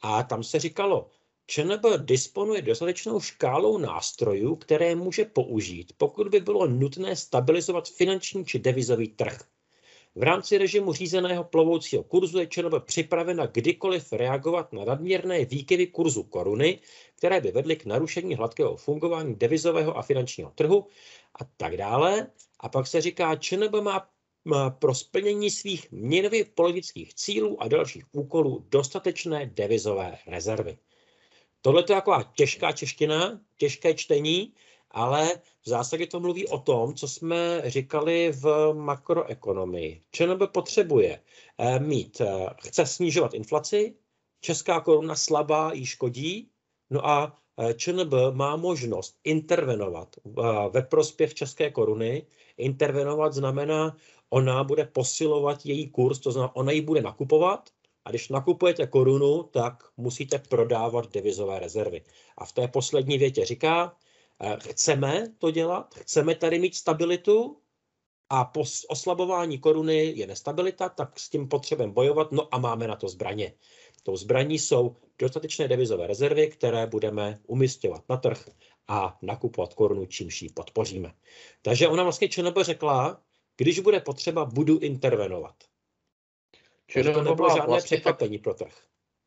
A 0.00 0.22
tam 0.22 0.42
se 0.42 0.58
říkalo, 0.58 1.10
ČNB 1.46 1.84
disponuje 1.96 2.62
dostatečnou 2.62 3.20
škálou 3.20 3.78
nástrojů, 3.78 4.56
které 4.56 4.94
může 4.94 5.24
použít, 5.24 5.92
pokud 5.96 6.28
by 6.28 6.40
bylo 6.40 6.66
nutné 6.66 7.16
stabilizovat 7.16 7.88
finanční 7.88 8.44
či 8.44 8.58
devizový 8.58 9.08
trh. 9.08 9.38
V 10.14 10.22
rámci 10.22 10.58
režimu 10.58 10.92
řízeného 10.92 11.44
plovoucího 11.44 12.02
kurzu 12.02 12.38
je 12.38 12.46
ČNB 12.46 12.74
připravena 12.84 13.46
kdykoliv 13.46 14.12
reagovat 14.12 14.72
na 14.72 14.84
nadměrné 14.84 15.44
výkyvy 15.44 15.86
kurzu 15.86 16.22
koruny, 16.22 16.80
které 17.14 17.40
by 17.40 17.50
vedly 17.50 17.76
k 17.76 17.84
narušení 17.84 18.34
hladkého 18.34 18.76
fungování 18.76 19.34
devizového 19.34 19.98
a 19.98 20.02
finančního 20.02 20.50
trhu 20.50 20.86
a 21.40 21.44
tak 21.56 21.76
dále. 21.76 22.26
A 22.60 22.68
pak 22.68 22.86
se 22.86 23.00
říká, 23.00 23.36
ČNB 23.36 23.74
má 23.82 24.08
pro 24.78 24.94
splnění 24.94 25.50
svých 25.50 25.90
měnově 25.90 26.44
politických 26.44 27.14
cílů 27.14 27.62
a 27.62 27.68
dalších 27.68 28.04
úkolů 28.12 28.66
dostatečné 28.68 29.46
devizové 29.46 30.18
rezervy. 30.26 30.78
Tohle 31.62 31.80
je 31.80 31.84
taková 31.84 32.32
těžká 32.36 32.72
čeština, 32.72 33.40
těžké 33.58 33.94
čtení, 33.94 34.52
ale 34.90 35.28
v 35.62 35.68
zásadě 35.68 36.06
to 36.06 36.20
mluví 36.20 36.48
o 36.48 36.58
tom, 36.58 36.94
co 36.94 37.08
jsme 37.08 37.62
říkali 37.66 38.32
v 38.32 38.72
makroekonomii. 38.72 40.02
ČNB 40.10 40.42
potřebuje 40.52 41.20
eh, 41.58 41.78
mít, 41.78 42.20
eh, 42.20 42.46
chce 42.60 42.86
snižovat 42.86 43.34
inflaci, 43.34 43.94
česká 44.40 44.80
koruna 44.80 45.14
slabá 45.14 45.72
jí 45.72 45.86
škodí, 45.86 46.50
no 46.90 47.06
a 47.06 47.38
eh, 47.58 47.74
ČNB 47.74 48.12
má 48.32 48.56
možnost 48.56 49.18
intervenovat 49.24 50.16
ve 50.70 50.82
prospěch 50.82 51.34
české 51.34 51.70
koruny. 51.70 52.26
Intervenovat 52.56 53.34
znamená 53.34 53.96
ona 54.30 54.64
bude 54.64 54.84
posilovat 54.84 55.66
její 55.66 55.90
kurz, 55.90 56.18
to 56.18 56.32
znamená, 56.32 56.56
ona 56.56 56.72
ji 56.72 56.80
bude 56.80 57.02
nakupovat 57.02 57.70
a 58.04 58.10
když 58.10 58.28
nakupujete 58.28 58.86
korunu, 58.86 59.42
tak 59.42 59.84
musíte 59.96 60.38
prodávat 60.38 61.12
devizové 61.12 61.58
rezervy. 61.58 62.04
A 62.38 62.44
v 62.44 62.52
té 62.52 62.68
poslední 62.68 63.18
větě 63.18 63.44
říká, 63.44 63.96
eh, 64.40 64.56
chceme 64.60 65.34
to 65.38 65.50
dělat, 65.50 65.94
chceme 65.94 66.34
tady 66.34 66.58
mít 66.58 66.74
stabilitu 66.74 67.56
a 68.30 68.44
po 68.44 68.64
oslabování 68.88 69.58
koruny 69.58 70.12
je 70.16 70.26
nestabilita, 70.26 70.88
tak 70.88 71.20
s 71.20 71.30
tím 71.30 71.48
potřebujeme 71.48 71.92
bojovat, 71.92 72.32
no 72.32 72.54
a 72.54 72.58
máme 72.58 72.88
na 72.88 72.96
to 72.96 73.08
zbraně. 73.08 73.52
Tou 74.02 74.16
zbraní 74.16 74.58
jsou 74.58 74.96
dostatečné 75.18 75.68
devizové 75.68 76.06
rezervy, 76.06 76.48
které 76.48 76.86
budeme 76.86 77.38
umistovat 77.46 78.04
na 78.08 78.16
trh 78.16 78.48
a 78.88 79.18
nakupovat 79.22 79.74
korunu, 79.74 80.06
čímž 80.06 80.42
ji 80.42 80.48
podpoříme. 80.48 81.14
Takže 81.62 81.88
ona 81.88 82.02
vlastně 82.02 82.28
ČNB 82.28 82.58
řekla, 82.60 83.22
když 83.56 83.80
bude 83.80 84.00
potřeba, 84.00 84.44
budu 84.44 84.78
intervenovat. 84.78 85.54
Čili 86.86 87.12
to 87.12 87.22
nebylo 87.22 87.48
žádné 87.48 87.66
vlastně 87.66 87.96
překvapení 87.96 88.38
tak... 88.38 88.42
pro 88.42 88.54
trh. 88.54 88.74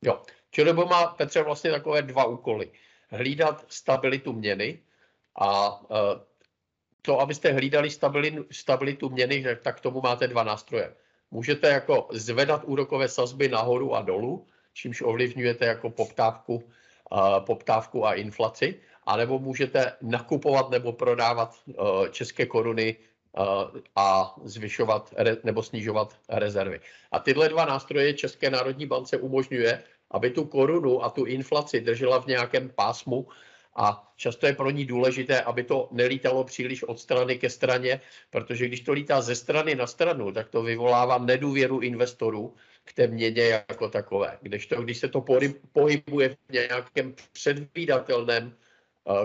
Jo, 0.01 0.21
čili 0.51 0.73
má 0.73 1.07
Petře 1.07 1.43
vlastně 1.43 1.71
takové 1.71 2.01
dva 2.01 2.25
úkoly. 2.25 2.71
Hlídat 3.09 3.65
stabilitu 3.67 4.33
měny 4.33 4.79
a 5.35 5.81
uh, 5.81 5.87
to, 7.01 7.19
abyste 7.19 7.51
hlídali 7.51 7.89
stabilitu, 7.89 8.45
stabilitu 8.51 9.09
měny, 9.09 9.45
tak 9.63 9.79
tomu 9.79 10.01
máte 10.01 10.27
dva 10.27 10.43
nástroje. 10.43 10.95
Můžete 11.31 11.67
jako 11.67 12.07
zvedat 12.11 12.63
úrokové 12.65 13.07
sazby 13.07 13.47
nahoru 13.47 13.95
a 13.95 14.01
dolů, 14.01 14.47
čímž 14.73 15.01
ovlivňujete 15.01 15.65
jako 15.65 15.89
poptávku, 15.89 16.55
uh, 16.55 17.39
poptávku 17.45 18.05
a 18.05 18.13
inflaci, 18.13 18.81
anebo 19.03 19.39
můžete 19.39 19.97
nakupovat 20.01 20.69
nebo 20.69 20.93
prodávat 20.93 21.55
uh, 21.65 22.07
české 22.07 22.45
koruny 22.45 22.97
a 23.95 24.35
zvyšovat 24.43 25.13
nebo 25.43 25.63
snižovat 25.63 26.15
rezervy. 26.29 26.79
A 27.11 27.19
tyhle 27.19 27.49
dva 27.49 27.65
nástroje 27.65 28.13
České 28.13 28.49
národní 28.49 28.85
bance 28.85 29.17
umožňuje, 29.17 29.83
aby 30.11 30.29
tu 30.29 30.45
korunu 30.45 31.03
a 31.03 31.09
tu 31.09 31.25
inflaci 31.25 31.81
držela 31.81 32.21
v 32.21 32.27
nějakém 32.27 32.69
pásmu 32.69 33.27
a 33.75 34.13
často 34.15 34.47
je 34.47 34.53
pro 34.53 34.69
ní 34.69 34.85
důležité, 34.85 35.41
aby 35.41 35.63
to 35.63 35.89
nelítalo 35.91 36.43
příliš 36.43 36.83
od 36.83 36.99
strany 36.99 37.37
ke 37.37 37.49
straně, 37.49 38.01
protože 38.29 38.67
když 38.67 38.81
to 38.81 38.93
lítá 38.93 39.21
ze 39.21 39.35
strany 39.35 39.75
na 39.75 39.87
stranu, 39.87 40.31
tak 40.31 40.49
to 40.49 40.63
vyvolává 40.63 41.17
nedůvěru 41.17 41.79
investorů 41.79 42.55
k 42.83 42.93
té 42.93 43.07
měně 43.07 43.43
jako 43.43 43.89
takové. 43.89 44.37
Kdežto, 44.41 44.81
když 44.81 44.97
se 44.97 45.07
to 45.07 45.25
pohybuje 45.71 46.29
v 46.29 46.37
nějakém 46.51 47.15
předvídatelném 47.31 48.55
eh, 48.55 48.68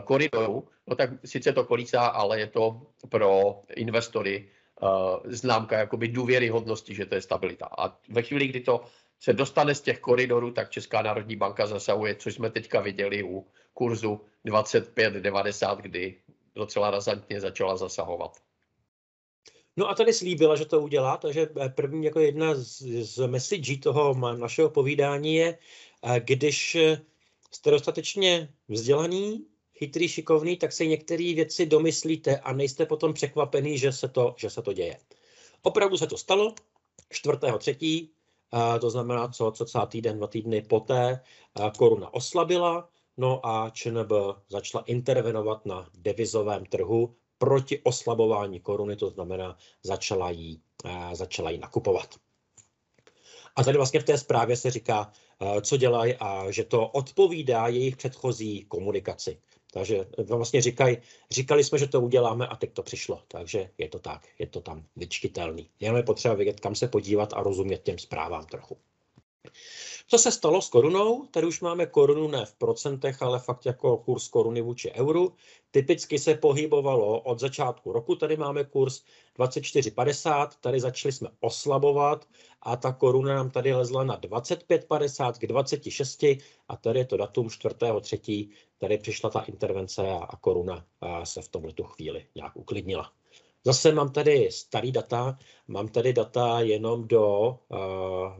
koridoru, 0.04 0.69
no 0.87 0.97
tak 0.97 1.11
sice 1.25 1.52
to 1.52 1.64
kolísá, 1.64 2.07
ale 2.07 2.40
je 2.40 2.47
to 2.47 2.83
pro 3.09 3.61
investory 3.76 4.49
eh, 4.83 4.87
známka 5.25 5.78
jakoby 5.78 6.09
důvěryhodnosti, 6.09 6.95
že 6.95 7.07
to 7.07 7.14
je 7.14 7.23
stabilita. 7.23 7.69
A 7.78 7.99
ve 8.09 8.23
chvíli, 8.23 8.49
kdy 8.49 8.61
to 8.61 8.85
se 9.21 9.33
dostane 9.33 9.75
z 9.75 9.81
těch 9.81 9.99
koridorů, 9.99 10.50
tak 10.50 10.71
Česká 10.71 11.02
národní 11.02 11.37
banka 11.37 11.66
zasahuje, 11.66 12.14
což 12.14 12.35
jsme 12.35 12.50
teďka 12.50 12.81
viděli 12.81 13.23
u 13.23 13.47
kurzu 13.75 14.21
25,90, 14.47 15.76
kdy 15.76 16.14
docela 16.54 16.90
razantně 16.90 17.40
začala 17.40 17.76
zasahovat. 17.76 18.37
No 19.76 19.88
a 19.88 19.95
tady 19.95 20.12
slíbila, 20.12 20.57
že 20.57 20.64
to 20.64 20.81
udělá, 20.81 21.16
takže 21.16 21.49
první 21.75 22.04
jako 22.04 22.21
jedna 22.21 22.54
z, 22.54 22.83
z 23.02 23.26
message 23.26 23.78
toho 23.78 24.14
našeho 24.37 24.71
povídání 24.71 25.35
je, 25.35 25.59
když 26.19 26.76
jste 27.50 27.71
dostatečně 27.71 28.49
vzdělaný, 28.69 29.47
chytrý, 29.78 30.09
šikovný, 30.09 30.57
tak 30.57 30.73
si 30.73 30.88
některé 30.88 31.35
věci 31.35 31.66
domyslíte 31.66 32.38
a 32.38 32.52
nejste 32.52 32.87
potom 32.87 33.12
překvapený, 33.12 33.78
že 33.78 33.93
se 33.93 34.09
to, 34.09 34.35
že 34.38 34.50
se 34.50 34.62
to 34.62 34.73
děje. 34.73 34.99
Opravdu 35.62 35.97
se 35.97 36.07
to 36.07 36.19
stalo 36.19 36.54
4.3., 37.12 38.09
to 38.81 38.90
znamená, 38.90 39.28
co, 39.28 39.52
co 39.57 39.64
celý 39.64 39.87
týden, 39.87 40.19
dva 40.19 40.26
týdny 40.26 40.62
poté 40.62 41.21
koruna 41.78 42.14
oslabila, 42.14 42.88
no 43.16 43.47
a 43.47 43.71
ČNB 43.71 44.12
začala 44.49 44.85
intervenovat 44.85 45.66
na 45.66 45.90
devizovém 45.95 46.66
trhu 46.66 47.14
proti 47.38 47.81
oslabování 47.83 48.61
koruny, 48.61 48.97
to 48.97 49.11
znamená, 49.11 49.57
začala 49.83 50.31
jí, 50.31 50.62
začala 51.12 51.50
jí 51.50 51.59
nakupovat. 51.59 52.14
A 53.57 53.64
tady 53.64 53.76
vlastně 53.76 54.00
v 54.00 54.04
té 54.04 54.19
zprávě 54.19 54.57
se 54.57 54.71
říká, 54.71 55.12
co 55.61 55.76
dělají 55.76 56.14
a 56.14 56.50
že 56.50 56.64
to 56.64 56.88
odpovídá 56.88 57.69
jejich 57.69 57.97
předchozí 57.97 58.64
komunikaci. 58.64 59.40
Takže 59.75 60.07
vlastně 60.28 60.62
říkají, 60.62 60.97
říkali 61.31 61.64
jsme, 61.64 61.78
že 61.78 61.88
to 61.88 62.00
uděláme 62.00 62.47
a 62.47 62.57
teď 62.57 62.73
to 62.73 62.83
přišlo. 62.83 63.23
Takže 63.28 63.71
je 63.78 63.88
to 63.88 63.99
tak, 63.99 64.28
je 64.38 64.47
to 64.47 64.61
tam 64.61 64.85
vyčkitelný. 64.97 65.71
Jenom 65.81 65.97
je 65.97 66.02
potřeba 66.02 66.35
vědět, 66.35 66.61
kam 66.61 66.75
se 66.75 66.88
podívat 66.88 67.33
a 67.33 67.43
rozumět 67.43 67.83
těm 67.83 67.99
zprávám 67.99 68.47
trochu. 68.47 68.76
Co 70.08 70.18
se 70.18 70.32
stalo 70.32 70.62
s 70.62 70.68
korunou? 70.68 71.26
Tady 71.26 71.46
už 71.46 71.60
máme 71.60 71.86
korunu 71.86 72.28
ne 72.28 72.46
v 72.46 72.54
procentech, 72.54 73.22
ale 73.22 73.38
fakt 73.40 73.66
jako 73.66 73.96
kurz 73.96 74.28
koruny 74.28 74.60
vůči 74.60 74.92
euru. 74.92 75.32
Typicky 75.70 76.18
se 76.18 76.34
pohybovalo 76.34 77.20
od 77.20 77.40
začátku 77.40 77.92
roku, 77.92 78.14
tady 78.16 78.36
máme 78.36 78.64
kurz 78.64 79.04
24,50, 79.38 80.48
tady 80.60 80.80
začali 80.80 81.12
jsme 81.12 81.28
oslabovat 81.40 82.28
a 82.62 82.76
ta 82.76 82.92
koruna 82.92 83.34
nám 83.34 83.50
tady 83.50 83.74
lezla 83.74 84.04
na 84.04 84.20
25,50 84.20 85.32
k 85.32 85.46
26 85.46 86.22
a 86.68 86.76
tady 86.80 86.98
je 86.98 87.04
to 87.04 87.16
datum 87.16 87.48
4.3. 87.48 88.50
Tady 88.78 88.98
přišla 88.98 89.30
ta 89.30 89.40
intervence 89.40 90.02
a, 90.10 90.36
koruna 90.36 90.86
se 91.24 91.42
v 91.42 91.48
tomto 91.48 91.84
chvíli 91.84 92.26
nějak 92.34 92.56
uklidnila. 92.56 93.12
Zase 93.66 93.92
mám 93.92 94.12
tady 94.12 94.49
starý 94.52 94.92
data, 94.92 95.38
mám 95.68 95.88
tady 95.88 96.12
data 96.12 96.61
jenom 96.61 97.09
do, 97.09 97.59
uh, 97.68 97.78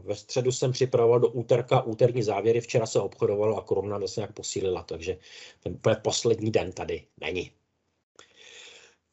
ve 0.05 0.15
středu 0.15 0.51
jsem 0.51 0.71
připravoval 0.71 1.19
do 1.19 1.27
úterka 1.27 1.81
úterní 1.81 2.23
závěry, 2.23 2.61
včera 2.61 2.85
se 2.85 2.99
obchodovalo 2.99 3.57
a 3.57 3.61
koruna 3.61 4.07
se 4.07 4.19
nějak 4.19 4.33
posílila, 4.33 4.83
takže 4.83 5.17
ten 5.59 5.79
poslední 6.01 6.51
den 6.51 6.71
tady 6.71 7.07
není. 7.21 7.51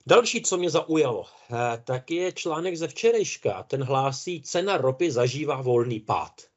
Další, 0.06 0.42
co 0.42 0.56
mě 0.56 0.70
zaujalo, 0.70 1.24
eh, 1.50 1.82
tak 1.84 2.10
je 2.10 2.32
článek 2.32 2.76
ze 2.76 2.88
včerejška. 2.88 3.62
Ten 3.62 3.82
hlásí, 3.82 4.42
cena 4.42 4.76
ropy 4.76 5.10
zažívá 5.10 5.62
volný 5.62 6.00
pád. 6.00 6.51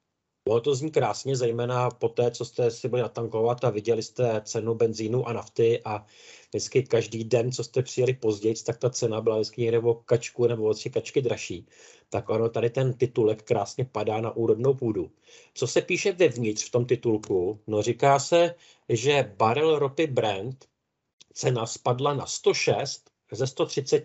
Bylo 0.49 0.61
to 0.61 0.75
zní 0.75 0.91
krásně, 0.91 1.35
zejména 1.35 1.89
po 1.89 2.09
té, 2.09 2.31
co 2.31 2.45
jste 2.45 2.71
si 2.71 2.89
byli 2.89 3.01
natankovat 3.01 3.63
a 3.63 3.69
viděli 3.69 4.03
jste 4.03 4.41
cenu 4.41 4.75
benzínu 4.75 5.27
a 5.27 5.33
nafty 5.33 5.81
a 5.85 6.05
vždycky 6.49 6.83
každý 6.83 7.23
den, 7.23 7.51
co 7.51 7.63
jste 7.63 7.81
přijeli 7.81 8.13
později, 8.13 8.55
tak 8.65 8.77
ta 8.77 8.89
cena 8.89 9.21
byla 9.21 9.35
vždycky 9.35 9.61
někde 9.61 9.79
o 9.79 9.93
kačku 9.93 10.47
nebo 10.47 10.63
o 10.63 10.73
tři 10.73 10.89
kačky 10.89 11.21
dražší. 11.21 11.67
Tak 12.09 12.29
ono 12.29 12.49
tady 12.49 12.69
ten 12.69 12.93
titulek 12.93 13.43
krásně 13.43 13.85
padá 13.85 14.21
na 14.21 14.35
úrodnou 14.35 14.73
půdu. 14.73 15.11
Co 15.53 15.67
se 15.67 15.81
píše 15.81 16.11
vevnitř 16.11 16.65
v 16.65 16.71
tom 16.71 16.85
titulku? 16.85 17.59
No 17.67 17.81
říká 17.81 18.19
se, 18.19 18.55
že 18.89 19.33
barel 19.37 19.79
ropy 19.79 20.07
Brent 20.07 20.65
cena 21.33 21.65
spadla 21.65 22.13
na 22.13 22.25
106 22.25 23.11
ze 23.31 23.47
130 23.47 24.03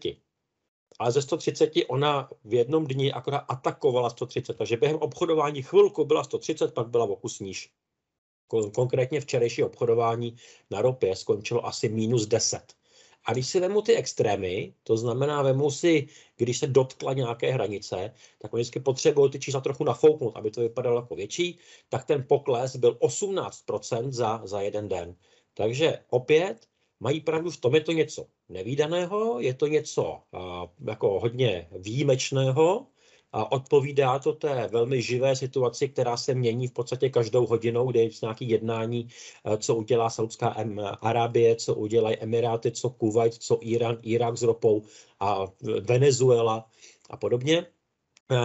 ale 1.01 1.13
ze 1.13 1.23
130 1.23 1.73
ona 1.89 2.31
v 2.45 2.55
jednom 2.55 2.87
dni 2.87 3.13
akorát 3.13 3.45
atakovala 3.49 4.11
130, 4.11 4.57
takže 4.57 4.77
během 4.77 4.97
obchodování 4.97 5.63
chvilku 5.63 6.05
byla 6.05 6.25
130, 6.25 6.75
pak 6.75 6.89
byla 6.89 7.05
o 7.05 7.17
kus 7.17 7.41
níž. 7.41 7.73
Konkrétně 8.75 9.21
včerejší 9.21 9.63
obchodování 9.63 10.37
na 10.71 10.83
ropě 10.83 11.17
skončilo 11.17 11.67
asi 11.67 11.89
minus 11.89 12.27
10. 12.27 12.61
A 13.25 13.33
když 13.33 13.47
si 13.49 13.61
vemu 13.61 13.83
ty 13.83 13.97
extrémy, 13.97 14.75
to 14.83 14.97
znamená, 14.97 15.43
vemu 15.43 15.71
si, 15.71 16.09
když 16.37 16.59
se 16.59 16.67
dotkla 16.67 17.13
nějaké 17.13 17.53
hranice, 17.53 18.15
tak 18.39 18.53
oni 18.53 18.61
vždycky 18.61 18.81
potřebují 18.81 19.31
ty 19.31 19.41
čísla 19.41 19.61
trochu 19.61 19.85
nafouknout, 19.85 20.37
aby 20.37 20.51
to 20.51 20.61
vypadalo 20.61 20.97
jako 20.97 21.15
větší, 21.15 21.59
tak 21.89 22.05
ten 22.05 22.25
pokles 22.29 22.77
byl 22.77 22.93
18% 22.95 24.13
za, 24.13 24.41
za 24.45 24.61
jeden 24.61 24.89
den. 24.89 25.17
Takže 25.55 25.99
opět 26.11 26.70
mají 27.01 27.21
pravdu 27.21 27.51
v 27.51 27.57
tom, 27.57 27.75
je 27.75 27.81
to 27.81 27.93
něco 27.93 28.27
nevýdaného, 28.49 29.41
je 29.41 29.55
to 29.55 29.67
něco 29.67 30.21
jako 30.89 31.21
hodně 31.21 31.69
výjimečného 31.79 32.87
a 33.33 33.53
odpovídá 33.53 34.19
to 34.19 34.33
té 34.33 34.69
velmi 34.73 35.03
živé 35.03 35.37
situaci, 35.37 35.89
která 35.89 36.17
se 36.17 36.35
mění 36.35 36.69
v 36.69 36.73
podstatě 36.73 37.11
každou 37.11 37.47
hodinou, 37.47 37.91
kde 37.91 38.03
je 38.03 38.11
nějaké 38.23 38.45
jednání, 38.45 39.09
co 39.59 39.77
udělá 39.77 40.11
Saudská 40.11 40.49
Arábie, 41.01 41.57
co 41.57 41.75
udělají 41.75 42.17
Emiráty, 42.17 42.71
co 42.71 42.91
Kuwait, 42.91 43.35
co 43.35 43.59
Irán, 43.61 43.99
Irák 44.03 44.39
s 44.39 44.43
ropou 44.43 44.83
a 45.21 45.47
Venezuela 45.81 46.67
a 47.11 47.17
podobně. 47.17 47.67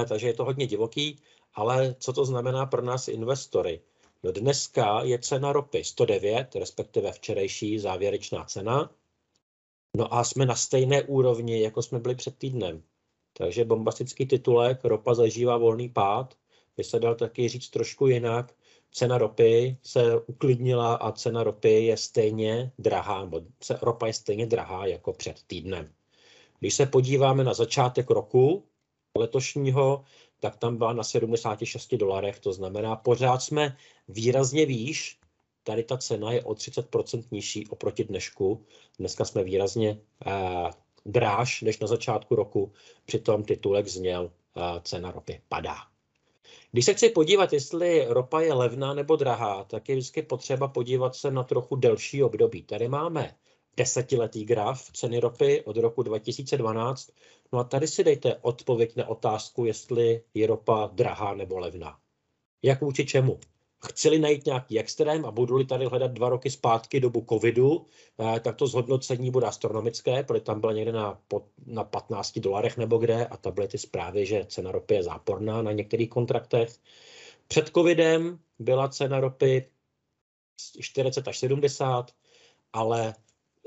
Takže 0.09 0.27
je 0.27 0.33
to 0.33 0.45
hodně 0.45 0.67
divoký, 0.67 1.19
ale 1.53 1.95
co 2.00 2.13
to 2.13 2.25
znamená 2.25 2.65
pro 2.65 2.81
nás 2.81 3.07
investory? 3.07 3.81
No 4.25 4.32
dneska 4.32 5.01
je 5.03 5.20
cena 5.20 5.53
ropy 5.53 5.84
109, 5.84 6.55
respektive 6.55 7.12
včerejší 7.12 7.79
závěrečná 7.79 8.44
cena. 8.44 8.91
No 9.98 10.13
a 10.13 10.24
jsme 10.24 10.46
na 10.46 10.55
stejné 10.55 11.03
úrovni, 11.03 11.62
jako 11.62 11.82
jsme 11.82 12.00
byli 12.00 12.15
před 12.15 12.38
týdnem. 12.38 12.84
Takže 13.38 13.65
bombastický 13.65 14.25
titulek, 14.25 14.86
ropa 14.86 15.13
zažívá 15.13 15.58
volný 15.58 15.89
pád, 15.89 16.38
by 16.77 16.84
se 16.84 17.00
dal 17.00 17.15
taky 17.15 17.50
říct 17.50 17.70
trošku 17.70 18.08
jinak. 18.08 18.55
Cena 18.91 19.17
ropy 19.17 19.77
se 19.84 20.20
uklidnila 20.20 20.96
a 20.96 21.12
cena 21.12 21.44
ropy 21.44 21.86
je 21.86 21.98
stejně 21.98 22.72
drahá, 22.79 23.22
nebo 23.22 23.41
ropa 23.82 24.08
je 24.08 24.13
stejně 24.13 24.46
drahá 24.46 24.86
jako 24.86 25.13
před 25.13 25.44
týdnem. 25.48 25.94
Když 26.60 26.75
se 26.75 26.86
podíváme 26.86 27.44
na 27.44 27.53
začátek 27.53 28.10
roku 28.10 28.63
letošního, 29.17 30.03
tak 30.45 30.57
tam 30.57 30.77
byla 30.77 30.93
na 30.93 31.03
76 31.03 31.93
dolarech, 31.95 32.39
to 32.39 32.53
znamená, 32.53 32.95
pořád 32.95 33.41
jsme 33.41 33.77
výrazně 34.07 34.65
výš, 34.65 35.19
tady 35.63 35.83
ta 35.83 35.97
cena 35.97 36.31
je 36.31 36.43
o 36.43 36.53
30% 36.53 37.23
nižší 37.31 37.67
oproti 37.67 38.03
dnešku. 38.03 38.65
Dneska 38.99 39.25
jsme 39.25 39.43
výrazně 39.43 39.97
uh, 40.25 40.69
dráž 41.05 41.61
než 41.61 41.79
na 41.79 41.87
začátku 41.87 42.35
roku, 42.35 42.71
přitom 43.05 43.43
titulek 43.43 43.87
zněl 43.87 44.23
uh, 44.23 44.63
cena 44.81 45.11
ropy 45.11 45.41
padá. 45.49 45.75
Když 46.71 46.85
se 46.85 46.93
chci 46.93 47.09
podívat, 47.09 47.53
jestli 47.53 48.05
ropa 48.09 48.41
je 48.41 48.53
levná 48.53 48.93
nebo 48.93 49.15
drahá, 49.15 49.63
tak 49.63 49.89
je 49.89 49.95
vždycky 49.95 50.21
potřeba 50.21 50.67
podívat 50.67 51.15
se 51.15 51.31
na 51.31 51.43
trochu 51.43 51.75
delší 51.75 52.23
období. 52.23 52.63
Tady 52.63 52.87
máme 52.87 53.35
desetiletý 53.77 54.46
graf 54.46 54.91
ceny 54.91 55.20
ropy 55.20 55.63
od 55.63 55.77
roku 55.77 56.03
2012. 56.03 57.12
No 57.53 57.60
a 57.60 57.63
tady 57.63 57.88
si 57.88 58.03
dejte 58.03 58.36
odpověď 58.36 58.96
na 58.96 59.08
otázku, 59.08 59.65
jestli 59.65 60.22
je 60.34 60.48
ropa 60.48 60.89
drahá 60.94 61.34
nebo 61.34 61.60
levná. 61.60 62.00
Jak 62.63 62.82
vůči 62.82 63.05
čemu? 63.05 63.39
Chci-li 63.86 64.20
najít 64.20 64.46
nějaký 64.46 64.79
extrém 64.79 65.25
a 65.25 65.32
budu-li 65.32 65.65
tady 65.65 65.86
hledat 65.86 66.12
dva 66.12 66.29
roky 66.29 66.51
zpátky 66.51 67.00
dobu 67.00 67.25
covidu, 67.29 67.86
eh, 68.20 68.39
tak 68.39 68.55
to 68.55 68.67
zhodnocení 68.67 69.32
bude 69.32 69.48
astronomické, 69.48 70.24
protože 70.24 70.41
tam 70.41 70.62
byla 70.62 70.74
někde 70.74 70.91
na, 70.91 71.22
na 71.65 71.84
15 71.84 72.39
dolarech 72.39 72.77
nebo 72.77 72.98
kde 72.98 73.25
a 73.27 73.38
tam 73.38 73.53
byly 73.53 73.67
ty 73.67 73.77
zprávy, 73.77 74.25
že 74.25 74.46
cena 74.46 74.72
ropy 74.72 74.94
je 74.94 75.03
záporná 75.03 75.62
na 75.62 75.72
některých 75.72 76.10
kontraktech. 76.10 76.75
Před 77.48 77.70
covidem 77.70 78.39
byla 78.60 78.88
cena 78.88 79.20
ropy 79.20 79.70
40 80.82 81.27
až 81.27 81.38
70, 81.38 82.12
ale 82.74 83.13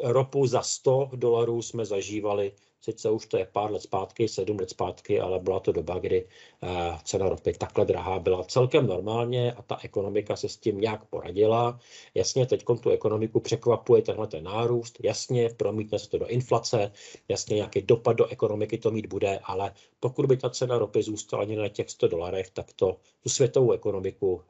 ropu 0.03 0.47
za 0.47 0.63
100 0.63 1.11
dolarů 1.15 1.63
jsme 1.63 1.85
zažívali. 1.85 2.53
Sice 2.81 3.11
už 3.11 3.27
to 3.27 3.37
je 3.37 3.49
pár 3.53 3.73
let 3.73 3.83
zpátky, 3.83 4.29
sedm 4.29 4.59
let 4.59 4.71
zpátky, 4.71 5.21
ale 5.21 5.39
byla 5.39 5.61
to 5.61 5.73
doba, 5.73 5.99
kdy 5.99 6.25
uh, 6.63 6.69
cena 7.05 7.29
ropy 7.29 7.53
takhle 7.53 7.85
drahá 7.85 8.19
byla 8.19 8.45
celkem 8.45 8.87
normálně 8.87 9.53
a 9.53 9.63
ta 9.63 9.79
ekonomika 9.83 10.37
se 10.37 10.49
s 10.49 10.57
tím 10.57 10.81
nějak 10.81 11.05
poradila. 11.05 11.81
Jasně, 12.15 12.47
teď 12.47 12.65
tu 12.81 12.91
ekonomiku 12.91 13.41
překvapuje 13.41 14.03
tenhle 14.03 14.27
ten 14.27 14.45
nárůst, 14.45 14.99
jasně, 15.03 15.51
promítne 15.57 15.99
se 15.99 16.11
to 16.11 16.19
do 16.19 16.27
inflace, 16.27 16.93
jasně, 17.29 17.57
nějaký 17.57 17.83
dopad 17.83 18.13
do 18.13 18.27
ekonomiky 18.27 18.79
to 18.79 18.91
mít 18.91 19.07
bude, 19.07 19.39
ale 19.39 19.75
pokud 20.01 20.27
by 20.27 20.37
ta 20.37 20.51
cena 20.51 20.79
ropy 20.79 21.03
zůstala 21.03 21.45
na 21.45 21.69
těch 21.69 21.91
100 21.91 22.09
dolarech, 22.09 22.51
tak 22.51 22.73
to 22.73 22.97
tu 23.23 23.29
světovou 23.29 23.73
ekonomiku 23.73 24.33
uh, 24.35 24.41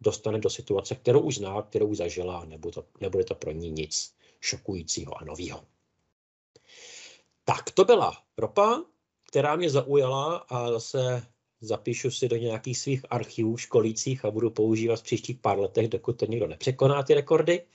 dostane 0.00 0.38
do 0.38 0.50
situace, 0.50 0.94
kterou 0.94 1.20
už 1.20 1.36
zná, 1.36 1.62
kterou 1.62 1.86
už 1.86 1.96
zažila 1.96 2.44
nebude 2.44 2.74
to, 2.74 2.84
nebude 3.00 3.24
to 3.24 3.34
pro 3.34 3.52
ní 3.52 3.70
nic 3.70 4.18
šokujícího 4.40 5.20
a 5.20 5.24
nového. 5.24 5.64
Tak 7.44 7.70
to 7.70 7.84
byla 7.84 8.22
ropa, 8.38 8.84
která 9.28 9.56
mě 9.56 9.70
zaujala 9.70 10.36
a 10.36 10.70
zase 10.70 11.26
zapíšu 11.60 12.10
si 12.10 12.28
do 12.28 12.36
nějakých 12.36 12.78
svých 12.78 13.04
archivů 13.10 13.56
školících 13.56 14.24
a 14.24 14.30
budu 14.30 14.50
používat 14.50 15.00
v 15.00 15.02
příštích 15.02 15.38
pár 15.38 15.58
letech, 15.58 15.88
dokud 15.88 16.12
to 16.12 16.26
někdo 16.26 16.46
nepřekoná 16.46 17.02
ty 17.02 17.14
rekordy. 17.14 17.66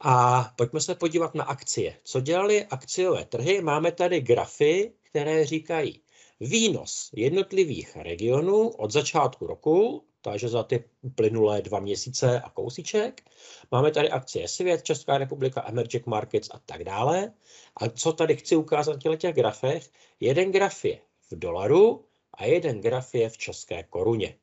A 0.00 0.44
pojďme 0.56 0.80
se 0.80 0.94
podívat 0.94 1.34
na 1.34 1.44
akcie. 1.44 1.96
Co 2.04 2.20
dělali 2.20 2.64
akciové 2.64 3.24
trhy? 3.24 3.60
Máme 3.60 3.92
tady 3.92 4.20
grafy, 4.20 4.92
které 5.02 5.46
říkají 5.46 6.02
výnos 6.40 7.10
jednotlivých 7.16 7.96
regionů 7.96 8.68
od 8.68 8.90
začátku 8.90 9.46
roku 9.46 10.04
takže 10.22 10.48
za 10.48 10.62
ty 10.62 10.84
uplynulé 11.02 11.62
dva 11.62 11.80
měsíce 11.80 12.40
a 12.40 12.50
kousíček. 12.50 13.22
Máme 13.70 13.90
tady 13.90 14.10
akcie 14.10 14.48
Svět, 14.48 14.82
Česká 14.82 15.18
republika, 15.18 15.64
Emerging 15.68 16.06
Markets 16.06 16.48
a 16.52 16.58
tak 16.58 16.84
dále. 16.84 17.32
A 17.76 17.88
co 17.88 18.12
tady 18.12 18.36
chci 18.36 18.56
ukázat 18.56 19.04
na 19.04 19.16
těch 19.16 19.34
grafech? 19.34 19.90
Jeden 20.20 20.52
graf 20.52 20.84
je 20.84 20.98
v 21.30 21.38
dolaru 21.38 22.04
a 22.34 22.44
jeden 22.44 22.80
graf 22.80 23.14
je 23.14 23.30
v 23.30 23.38
české 23.38 23.82
koruně. 23.82 24.38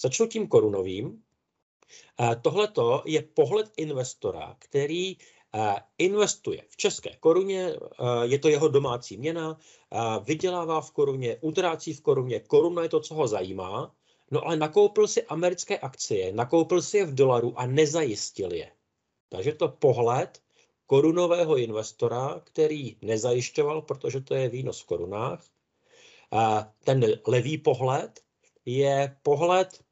Začnu 0.00 0.26
tím 0.26 0.48
korunovým. 0.48 1.22
Tohle 2.42 2.68
je 3.04 3.22
pohled 3.22 3.70
investora, 3.76 4.56
který 4.58 5.16
investuje 5.98 6.62
v 6.68 6.76
české 6.76 7.16
koruně, 7.20 7.74
je 8.22 8.38
to 8.38 8.48
jeho 8.48 8.68
domácí 8.68 9.16
měna, 9.16 9.58
vydělává 10.24 10.80
v 10.80 10.90
koruně, 10.90 11.38
utrácí 11.40 11.94
v 11.94 12.00
koruně, 12.00 12.40
koruna 12.40 12.82
je 12.82 12.88
to, 12.88 13.00
co 13.00 13.14
ho 13.14 13.28
zajímá 13.28 13.94
No 14.32 14.46
ale 14.46 14.56
nakoupil 14.56 15.08
si 15.08 15.22
americké 15.22 15.78
akcie, 15.78 16.32
nakoupil 16.32 16.82
si 16.82 16.96
je 16.96 17.04
v 17.06 17.14
dolaru 17.14 17.58
a 17.58 17.66
nezajistil 17.66 18.52
je. 18.52 18.72
Takže 19.28 19.52
to 19.52 19.68
pohled 19.68 20.42
korunového 20.86 21.56
investora, 21.56 22.40
který 22.44 22.96
nezajišťoval, 23.02 23.82
protože 23.82 24.20
to 24.20 24.34
je 24.34 24.48
výnos 24.48 24.80
v 24.80 24.86
korunách. 24.86 25.44
Ten 26.84 27.04
levý 27.26 27.58
pohled 27.58 28.20
je 28.64 29.16
pohled 29.22 29.84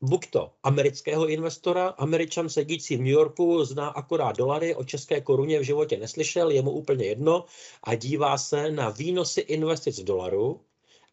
buď 0.00 0.30
to 0.30 0.52
amerického 0.62 1.28
investora, 1.28 1.88
američan 1.88 2.48
sedící 2.48 2.96
v 2.96 3.00
New 3.00 3.12
Yorku, 3.12 3.64
zná 3.64 3.88
akorát 3.88 4.36
dolary, 4.36 4.74
o 4.74 4.84
české 4.84 5.20
koruně 5.20 5.58
v 5.58 5.62
životě 5.62 5.96
neslyšel, 5.96 6.50
je 6.50 6.62
mu 6.62 6.70
úplně 6.70 7.04
jedno 7.04 7.44
a 7.82 7.94
dívá 7.94 8.38
se 8.38 8.70
na 8.70 8.90
výnosy 8.90 9.40
investic 9.40 9.98
v 9.98 10.04
dolaru 10.04 10.60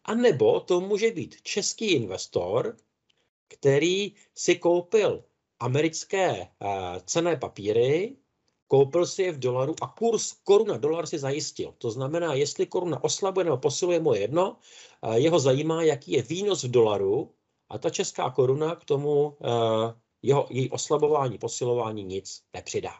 a 0.04 0.14
nebo 0.14 0.60
to 0.60 0.80
může 0.80 1.10
být 1.10 1.42
český 1.42 1.92
investor, 1.92 2.76
který 3.48 4.14
si 4.34 4.56
koupil 4.56 5.24
americké 5.60 6.30
uh, 6.40 6.68
cené 7.04 7.36
papíry, 7.36 8.16
koupil 8.68 9.06
si 9.06 9.22
je 9.22 9.32
v 9.32 9.38
dolaru 9.38 9.74
a 9.82 9.86
kurz 9.86 10.32
koruna 10.32 10.76
dolar 10.76 11.06
si 11.06 11.18
zajistil. 11.18 11.74
To 11.78 11.90
znamená, 11.90 12.34
jestli 12.34 12.66
koruna 12.66 13.04
oslabuje 13.04 13.44
nebo 13.44 13.56
posiluje 13.56 14.00
mu 14.00 14.14
jedno, 14.14 14.56
uh, 15.00 15.14
jeho 15.14 15.38
zajímá, 15.38 15.82
jaký 15.82 16.12
je 16.12 16.22
výnos 16.22 16.64
v 16.64 16.70
dolaru 16.70 17.35
a 17.68 17.78
ta 17.78 17.90
česká 17.90 18.30
koruna 18.30 18.74
k 18.74 18.84
tomu 18.84 19.26
uh, 19.26 19.92
jeho, 20.22 20.46
její 20.50 20.70
oslabování, 20.70 21.38
posilování 21.38 22.04
nic 22.04 22.42
nepřidá. 22.54 22.92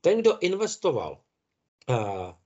Ten, 0.00 0.20
kdo 0.20 0.38
investoval 0.38 1.20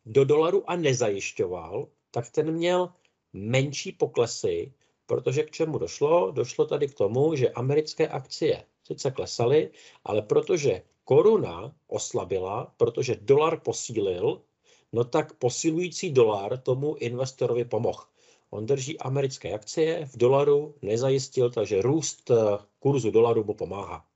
do 0.07 0.25
dolaru 0.25 0.71
a 0.71 0.77
nezajišťoval, 0.77 1.89
tak 2.11 2.31
ten 2.31 2.53
měl 2.53 2.93
menší 3.33 3.93
poklesy, 3.93 4.73
protože 5.07 5.43
k 5.43 5.51
čemu 5.51 5.79
došlo? 5.79 6.31
Došlo 6.31 6.67
tady 6.67 6.89
k 6.89 6.95
tomu, 6.95 7.35
že 7.35 7.51
americké 7.51 8.09
akcie 8.09 8.65
sice 8.85 9.11
klesaly, 9.11 9.71
ale 10.05 10.23
protože 10.23 10.83
koruna 11.05 11.75
oslabila, 11.87 12.75
protože 12.77 13.17
dolar 13.21 13.61
posílil, 13.61 14.43
no 14.93 15.05
tak 15.05 15.33
posilující 15.33 16.13
dolar 16.13 16.59
tomu 16.59 16.95
investorovi 16.95 17.65
pomohl. 17.65 18.05
On 18.51 18.67
drží 18.67 18.99
americké 18.99 19.53
akcie 19.53 20.07
v 20.07 20.17
dolaru, 20.17 20.75
nezajistil, 20.83 21.51
takže 21.51 21.83
růst 21.83 22.31
eh, 22.31 22.35
kurzu 22.79 23.11
dolaru 23.11 23.45
mu 23.45 23.55
pomáhá. 23.55 24.07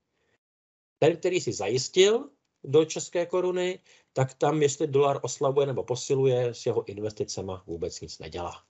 Ten, 0.98 1.16
který 1.16 1.40
si 1.40 1.52
zajistil 1.52 2.30
do 2.64 2.84
české 2.84 3.26
koruny, 3.26 3.80
tak 4.12 4.34
tam, 4.34 4.62
jestli 4.62 4.86
dolar 4.86 5.20
oslabuje 5.22 5.66
nebo 5.66 5.84
posiluje, 5.84 6.54
s 6.54 6.66
jeho 6.66 6.84
investicemi 6.84 7.52
vůbec 7.66 8.00
nic 8.00 8.18
nedělá. 8.18 8.62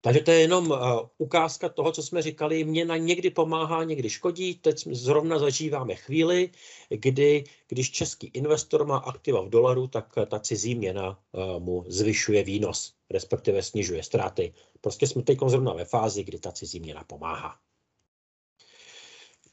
Takže 0.00 0.20
to 0.20 0.30
je 0.30 0.40
jenom 0.40 0.70
uh, 0.70 0.78
ukázka 1.18 1.68
toho, 1.68 1.92
co 1.92 2.02
jsme 2.02 2.22
říkali. 2.22 2.64
Měna 2.64 2.96
někdy 2.96 3.30
pomáhá, 3.30 3.84
někdy 3.84 4.10
škodí. 4.10 4.54
Teď 4.54 4.86
zrovna 4.90 5.38
zažíváme 5.38 5.94
chvíli, 5.94 6.50
kdy, 6.88 7.44
když 7.68 7.90
český 7.90 8.26
investor 8.26 8.86
má 8.86 8.98
aktiva 8.98 9.42
v 9.42 9.48
dolaru, 9.48 9.86
tak 9.86 10.14
ta 10.28 10.38
cizí 10.38 10.74
měna 10.74 11.18
mu 11.58 11.84
zvyšuje 11.88 12.44
výnos, 12.44 12.95
respektive 13.10 13.62
snižuje 13.62 14.02
ztráty. 14.02 14.54
Prostě 14.80 15.06
jsme 15.06 15.22
teď 15.22 15.38
zrovna 15.46 15.72
ve 15.72 15.84
fázi, 15.84 16.24
kdy 16.24 16.38
ta 16.38 16.52
cizí 16.52 16.80
měna 16.80 17.04
pomáhá. 17.04 17.56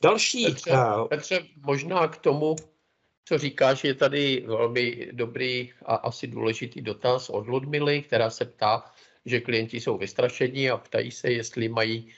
Další. 0.04 0.46
Petře, 0.46 0.72
uh, 0.72 1.08
Petře, 1.08 1.46
možná 1.66 2.08
k 2.08 2.18
tomu, 2.18 2.56
co 3.26 3.38
říkáš, 3.38 3.84
je 3.84 3.94
tady 3.94 4.44
velmi 4.48 5.10
dobrý 5.12 5.72
a 5.86 5.96
asi 5.96 6.28
důležitý 6.28 6.82
dotaz 6.82 7.30
od 7.30 7.48
Ludmily, 7.48 8.02
která 8.02 8.30
se 8.30 8.46
ptá, 8.46 8.92
že 9.26 9.40
klienti 9.40 9.82
jsou 9.82 9.98
vystrašení 9.98 10.70
a 10.70 10.78
ptají 10.78 11.12
se, 11.12 11.32
jestli 11.32 11.70
mají 11.70 12.14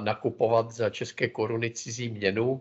nakupovat 0.00 0.70
za 0.70 0.90
české 0.90 1.28
koruny 1.28 1.70
cizí 1.70 2.08
měnu. 2.08 2.60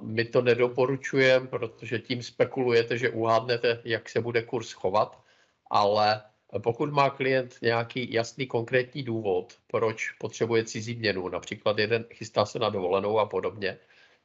My 0.00 0.24
to 0.24 0.42
nedoporučujeme, 0.42 1.46
protože 1.46 1.98
tím 1.98 2.22
spekulujete, 2.22 2.98
že 2.98 3.10
uhádnete, 3.10 3.80
jak 3.84 4.08
se 4.08 4.20
bude 4.20 4.42
kurz 4.42 4.72
chovat, 4.72 5.22
ale 5.70 6.22
pokud 6.58 6.92
má 6.92 7.10
klient 7.10 7.54
nějaký 7.62 8.12
jasný 8.12 8.46
konkrétní 8.46 9.02
důvod, 9.02 9.58
proč 9.66 10.10
potřebuje 10.10 10.64
cizí 10.64 10.94
měnu, 10.94 11.28
například 11.28 11.78
jeden 11.78 12.04
chystá 12.14 12.46
se 12.46 12.58
na 12.58 12.68
dovolenou 12.68 13.18
a 13.18 13.26
podobně, 13.26 13.78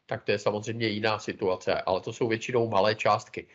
tak 0.06 0.24
to 0.24 0.32
je 0.32 0.40
samozřejmě 0.40 0.88
jiná 0.88 1.20
situace, 1.20 1.82
ale 1.82 2.02
to 2.02 2.14
jsou 2.14 2.28
většinou 2.28 2.70
malé 2.70 2.96
částky. 2.96 3.48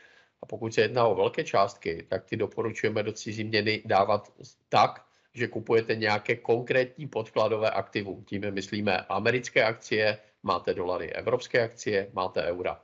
A 0.42 0.46
pokud 0.46 0.74
se 0.74 0.80
jedná 0.80 1.06
o 1.06 1.14
velké 1.14 1.44
částky, 1.44 2.06
tak 2.08 2.24
ty 2.24 2.36
doporučujeme 2.36 3.02
do 3.02 3.12
cizí 3.12 3.44
měny 3.44 3.82
dávat 3.84 4.32
tak, 4.68 5.04
že 5.34 5.48
kupujete 5.48 5.96
nějaké 5.96 6.36
konkrétní 6.36 7.08
podkladové 7.08 7.70
aktivum. 7.70 8.24
Tím 8.24 8.50
myslíme 8.50 8.98
americké 8.98 9.64
akcie, 9.64 10.18
máte 10.42 10.74
dolary, 10.74 11.12
evropské 11.12 11.62
akcie, 11.62 12.10
máte 12.12 12.42
eura. 12.42 12.80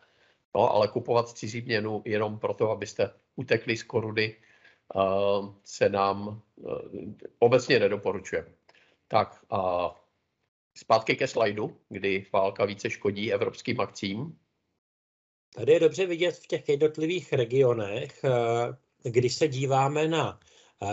No, 0.55 0.72
ale 0.72 0.88
kupovat 0.88 1.29
cizí 1.29 1.61
měnu 1.61 2.03
jenom 2.05 2.38
proto, 2.38 2.70
abyste 2.70 3.11
utekli 3.37 3.77
z 3.77 3.83
koruny, 3.83 4.37
se 5.64 5.88
nám 5.88 6.42
obecně 7.38 7.79
nedoporučujeme. 7.79 8.48
Tak, 9.09 9.44
uh, 9.53 9.59
zpátky 10.77 11.16
ke 11.16 11.29
slajdu, 11.29 11.77
kdy 11.88 12.27
válka 12.33 12.64
více 12.64 12.90
škodí 12.90 13.33
evropským 13.33 13.81
akcím. 13.81 14.38
Tady 15.55 15.72
je 15.72 15.81
dobře 15.81 16.07
vidět 16.07 16.35
v 16.35 16.46
těch 16.46 16.68
jednotlivých 16.68 17.33
regionech, 17.33 18.24
když 19.03 19.35
se 19.35 19.48
díváme 19.48 20.09
na 20.09 20.40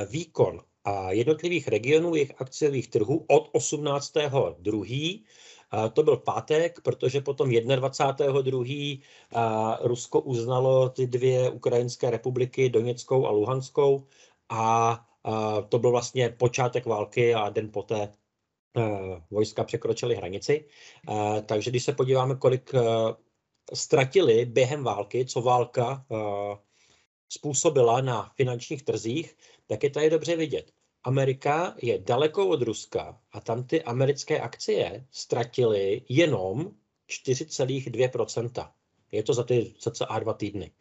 výkon 0.09 0.61
a 0.85 1.11
jednotlivých 1.11 1.67
regionů 1.67 2.15
jejich 2.15 2.41
akciových 2.41 2.87
trhů 2.87 3.25
od 3.27 3.51
18.2. 3.53 5.23
Eh, 5.23 5.25
to 5.93 6.03
byl 6.03 6.17
pátek, 6.17 6.81
protože 6.81 7.21
potom 7.21 7.49
21.2. 7.49 9.01
Rusko 9.81 10.21
uznalo 10.21 10.89
ty 10.89 11.07
dvě 11.07 11.49
ukrajinské 11.49 12.09
republiky, 12.09 12.69
Doněckou 12.69 13.25
a 13.25 13.31
Luhanskou, 13.31 14.07
a 14.49 15.05
to 15.69 15.79
byl 15.79 15.91
vlastně 15.91 16.29
počátek 16.29 16.85
války 16.85 17.35
a 17.35 17.49
den 17.49 17.71
poté 17.71 18.13
vojska 19.31 19.63
překročily 19.63 20.15
hranici. 20.15 20.65
Takže 21.45 21.69
když 21.69 21.83
se 21.83 21.93
podíváme, 21.93 22.35
kolik 22.35 22.71
ztratili 23.73 24.45
během 24.45 24.83
války, 24.83 25.25
co 25.25 25.41
válka 25.41 26.05
způsobila 27.29 28.01
na 28.01 28.31
finančních 28.35 28.83
trzích, 28.83 29.35
tak 29.67 29.83
je 29.83 29.89
tady 29.89 30.09
dobře 30.09 30.35
vidět. 30.35 30.71
Amerika 31.05 31.75
je 31.81 31.99
daleko 31.99 32.47
od 32.47 32.61
Ruska 32.61 33.21
a 33.31 33.41
tam 33.41 33.63
ty 33.63 33.83
americké 33.83 34.39
akcie 34.39 35.05
ztratily 35.11 36.01
jenom 36.09 36.71
4,2%. 37.09 38.71
Je 39.11 39.23
to 39.23 39.33
za 39.33 39.43
ty 39.43 39.73
cca 39.79 40.19
dva 40.19 40.33
týdny. 40.33 40.71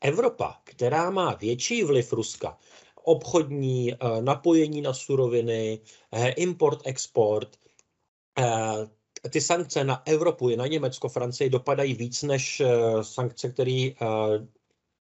Evropa, 0.00 0.60
která 0.64 1.10
má 1.10 1.34
větší 1.34 1.84
vliv 1.84 2.12
Ruska, 2.12 2.58
obchodní, 3.04 3.92
eh, 3.92 3.96
napojení 4.22 4.80
na 4.80 4.94
suroviny, 4.94 5.80
eh, 6.12 6.28
import, 6.28 6.80
export, 6.84 7.56
eh, 8.38 9.30
ty 9.30 9.40
sankce 9.40 9.84
na 9.84 10.02
Evropu 10.06 10.48
i 10.48 10.56
na 10.56 10.66
Německo, 10.66 11.08
Francii 11.08 11.50
dopadají 11.50 11.94
víc 11.94 12.22
než 12.22 12.62
sankce, 13.02 13.48
které 13.48 13.90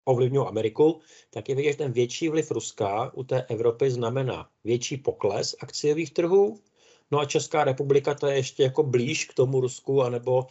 ovlivňují 0.05 0.47
Ameriku, 0.47 0.99
tak 1.29 1.49
je 1.49 1.55
vidět, 1.55 1.71
že 1.71 1.77
ten 1.77 1.91
větší 1.91 2.29
vliv 2.29 2.51
Ruska 2.51 3.13
u 3.13 3.23
té 3.23 3.45
Evropy 3.49 3.91
znamená 3.91 4.49
větší 4.63 4.97
pokles 4.97 5.55
akciových 5.59 6.13
trhů, 6.13 6.59
No 7.11 7.19
a 7.19 7.25
Česká 7.25 7.63
republika 7.63 8.13
to 8.13 8.27
je 8.27 8.35
ještě 8.35 8.63
jako 8.63 8.83
blíž 8.83 9.25
k 9.25 9.33
tomu 9.33 9.59
Rusku, 9.61 10.01
anebo 10.01 10.45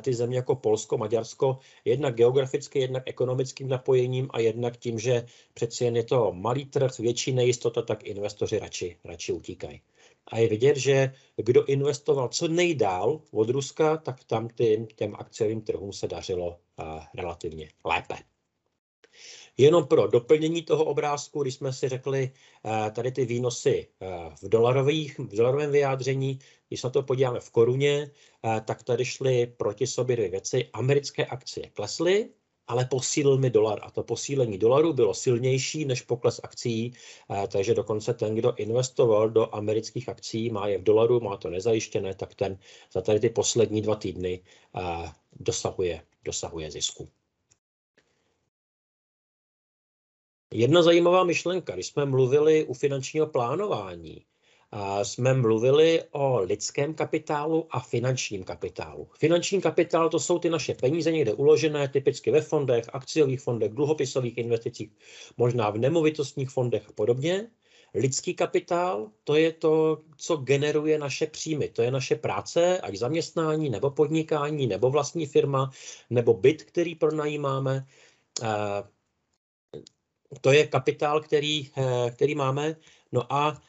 ty 0.00 0.14
země 0.14 0.36
jako 0.36 0.56
Polsko, 0.56 0.98
Maďarsko, 0.98 1.58
jednak 1.84 2.14
geograficky, 2.14 2.78
jednak 2.78 3.02
ekonomickým 3.06 3.68
napojením 3.68 4.28
a 4.30 4.40
jednak 4.40 4.76
tím, 4.76 4.98
že 4.98 5.26
přeci 5.54 5.84
jen 5.84 5.96
je 5.96 6.04
to 6.04 6.32
malý 6.32 6.64
trh, 6.64 6.98
větší 6.98 7.32
nejistota, 7.32 7.82
tak 7.82 8.04
investoři 8.04 8.58
radši, 8.58 8.96
radši 9.04 9.32
utíkají. 9.32 9.80
A 10.26 10.38
je 10.38 10.48
vidět, 10.48 10.76
že 10.76 11.12
kdo 11.36 11.64
investoval 11.64 12.28
co 12.28 12.48
nejdál 12.48 13.20
od 13.30 13.48
Ruska, 13.48 13.96
tak 13.96 14.24
tam 14.24 14.48
těm, 14.48 14.86
těm 14.86 15.14
akciovým 15.14 15.60
trhům 15.60 15.92
se 15.92 16.08
dařilo 16.08 16.58
relativně 17.14 17.68
lépe. 17.84 18.33
Jenom 19.56 19.86
pro 19.86 20.06
doplnění 20.06 20.62
toho 20.62 20.84
obrázku, 20.84 21.42
když 21.42 21.54
jsme 21.54 21.72
si 21.72 21.88
řekli 21.88 22.30
eh, 22.64 22.90
tady 22.90 23.12
ty 23.12 23.24
výnosy 23.24 23.88
eh, 24.00 24.06
v, 24.42 24.48
dolarových, 24.48 25.18
v 25.18 25.36
dolarovém 25.36 25.72
vyjádření, 25.72 26.38
když 26.68 26.80
se 26.80 26.86
na 26.86 26.90
to 26.90 27.02
podíváme 27.02 27.40
v 27.40 27.50
koruně, 27.50 28.10
eh, 28.44 28.60
tak 28.60 28.82
tady 28.82 29.04
šly 29.04 29.46
proti 29.46 29.86
sobě 29.86 30.16
dvě 30.16 30.28
věci. 30.28 30.70
Americké 30.72 31.26
akcie 31.26 31.70
klesly, 31.70 32.30
ale 32.66 32.84
posílil 32.84 33.38
mi 33.38 33.50
dolar 33.50 33.78
a 33.82 33.90
to 33.90 34.02
posílení 34.02 34.58
dolaru 34.58 34.92
bylo 34.92 35.14
silnější 35.14 35.84
než 35.84 36.02
pokles 36.02 36.40
akcí, 36.42 36.92
takže 37.52 37.74
dokonce 37.74 38.14
ten, 38.14 38.34
kdo 38.34 38.54
investoval 38.56 39.30
do 39.30 39.54
amerických 39.54 40.08
akcí, 40.08 40.50
má 40.50 40.68
je 40.68 40.78
v 40.78 40.82
dolaru, 40.82 41.20
má 41.20 41.36
to 41.36 41.50
nezajištěné, 41.50 42.14
tak 42.14 42.34
ten 42.34 42.58
za 42.92 43.00
tady 43.00 43.20
ty 43.20 43.28
poslední 43.30 43.82
dva 43.82 43.96
týdny 43.96 44.40
dosahuje, 45.40 46.02
dosahuje 46.24 46.70
zisku. 46.70 47.08
Jedna 50.56 50.82
zajímavá 50.82 51.24
myšlenka, 51.24 51.74
když 51.74 51.86
jsme 51.86 52.04
mluvili 52.04 52.64
u 52.64 52.74
finančního 52.74 53.26
plánování, 53.26 54.24
jsme 55.02 55.34
mluvili 55.34 56.02
o 56.10 56.40
lidském 56.40 56.94
kapitálu 56.94 57.66
a 57.70 57.80
finančním 57.80 58.44
kapitálu. 58.44 59.08
Finanční 59.18 59.60
kapitál 59.60 60.08
to 60.08 60.20
jsou 60.20 60.38
ty 60.38 60.50
naše 60.50 60.74
peníze 60.74 61.12
někde 61.12 61.34
uložené, 61.34 61.88
typicky 61.88 62.30
ve 62.30 62.40
fondech, 62.40 62.84
akciových 62.92 63.40
fondech, 63.40 63.72
dluhopisových 63.72 64.38
investicích, 64.38 64.90
možná 65.36 65.70
v 65.70 65.78
nemovitostních 65.78 66.50
fondech 66.50 66.88
a 66.88 66.92
podobně. 66.92 67.50
Lidský 67.94 68.34
kapitál, 68.34 69.10
to 69.24 69.36
je 69.36 69.52
to, 69.52 70.00
co 70.16 70.36
generuje 70.36 70.98
naše 70.98 71.26
příjmy. 71.26 71.68
To 71.68 71.82
je 71.82 71.90
naše 71.90 72.14
práce, 72.14 72.80
ať 72.80 72.96
zaměstnání, 72.96 73.70
nebo 73.70 73.90
podnikání, 73.90 74.66
nebo 74.66 74.90
vlastní 74.90 75.26
firma, 75.26 75.70
nebo 76.10 76.34
byt, 76.34 76.62
který 76.62 76.94
pronajímáme 76.94 77.86
to 80.40 80.52
je 80.52 80.66
kapitál, 80.66 81.20
který, 81.20 81.70
eh, 81.76 82.10
který 82.10 82.34
máme. 82.34 82.76
No 83.12 83.32
a, 83.32 83.62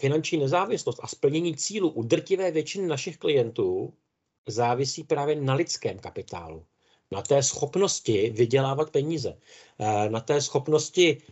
finanční 0.00 0.38
nezávislost 0.38 1.00
a 1.02 1.06
splnění 1.06 1.56
cílu 1.56 1.90
u 1.90 2.02
drtivé 2.02 2.50
většiny 2.50 2.86
našich 2.86 3.18
klientů 3.18 3.94
závisí 4.48 5.04
právě 5.04 5.36
na 5.40 5.54
lidském 5.54 5.98
kapitálu, 5.98 6.66
na 7.10 7.22
té 7.22 7.42
schopnosti 7.42 8.30
vydělávat 8.30 8.90
peníze, 8.90 9.38
eh, 9.78 10.08
na 10.10 10.20
té 10.20 10.42
schopnosti 10.42 11.22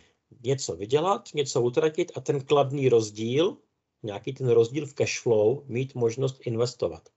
něco 0.43 0.75
vydělat, 0.75 1.29
něco 1.33 1.61
utratit 1.61 2.11
a 2.15 2.21
ten 2.21 2.41
kladný 2.41 2.89
rozdíl, 2.89 3.57
nějaký 4.03 4.33
ten 4.33 4.49
rozdíl 4.49 4.85
v 4.85 4.93
cash 4.93 5.21
flow, 5.21 5.63
mít 5.65 5.95
možnost 5.95 6.37
investovat. 6.45 7.09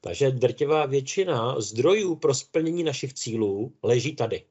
Takže 0.00 0.30
drtivá 0.30 0.86
většina 0.86 1.60
zdrojů 1.60 2.16
pro 2.16 2.34
splnění 2.34 2.82
našich 2.82 3.14
cílů 3.14 3.72
leží 3.82 4.16
tady. 4.16 4.44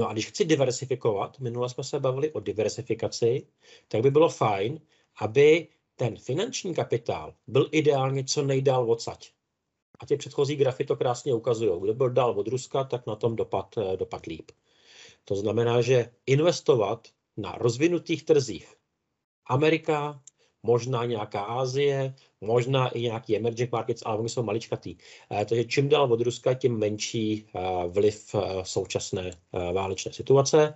No 0.00 0.08
a 0.08 0.12
když 0.12 0.26
chci 0.26 0.44
diversifikovat, 0.44 1.40
minule 1.40 1.68
jsme 1.68 1.84
se 1.84 2.00
bavili 2.00 2.32
o 2.32 2.40
diversifikaci, 2.40 3.46
tak 3.88 4.02
by 4.02 4.10
bylo 4.10 4.28
fajn, 4.28 4.80
aby 5.20 5.68
ten 5.96 6.16
finanční 6.16 6.74
kapitál 6.74 7.34
byl 7.46 7.68
ideálně 7.72 8.24
co 8.24 8.42
nejdál 8.42 8.90
odsaď. 8.90 9.30
A 9.98 10.06
ty 10.06 10.16
předchozí 10.16 10.56
grafy 10.56 10.84
to 10.84 10.96
krásně 10.96 11.34
ukazují. 11.34 11.80
Kdo 11.80 11.94
byl 11.94 12.10
dál 12.10 12.30
od 12.30 12.48
Ruska, 12.48 12.84
tak 12.84 13.06
na 13.06 13.16
tom 13.16 13.36
dopad, 13.36 13.78
eh, 13.78 13.96
dopad 13.96 14.26
líp. 14.26 14.50
To 15.24 15.36
znamená, 15.36 15.80
že 15.80 16.10
investovat 16.26 17.08
na 17.36 17.52
rozvinutých 17.52 18.24
trzích 18.24 18.74
Amerika, 19.46 20.22
možná 20.62 21.04
nějaká 21.04 21.40
Asie, 21.40 22.14
možná 22.40 22.88
i 22.88 23.00
nějaký 23.00 23.36
emerging 23.36 23.72
markets, 23.72 24.02
ale 24.06 24.18
oni 24.18 24.28
jsou 24.28 24.42
maličkatý. 24.42 24.96
Eh, 25.30 25.44
takže 25.44 25.64
čím 25.64 25.88
dál 25.88 26.12
od 26.12 26.20
Ruska, 26.20 26.54
tím 26.54 26.78
menší 26.78 27.46
eh, 27.54 27.60
vliv 27.88 28.34
eh, 28.34 28.40
současné 28.62 29.30
válečné 29.72 30.12
situace. 30.12 30.74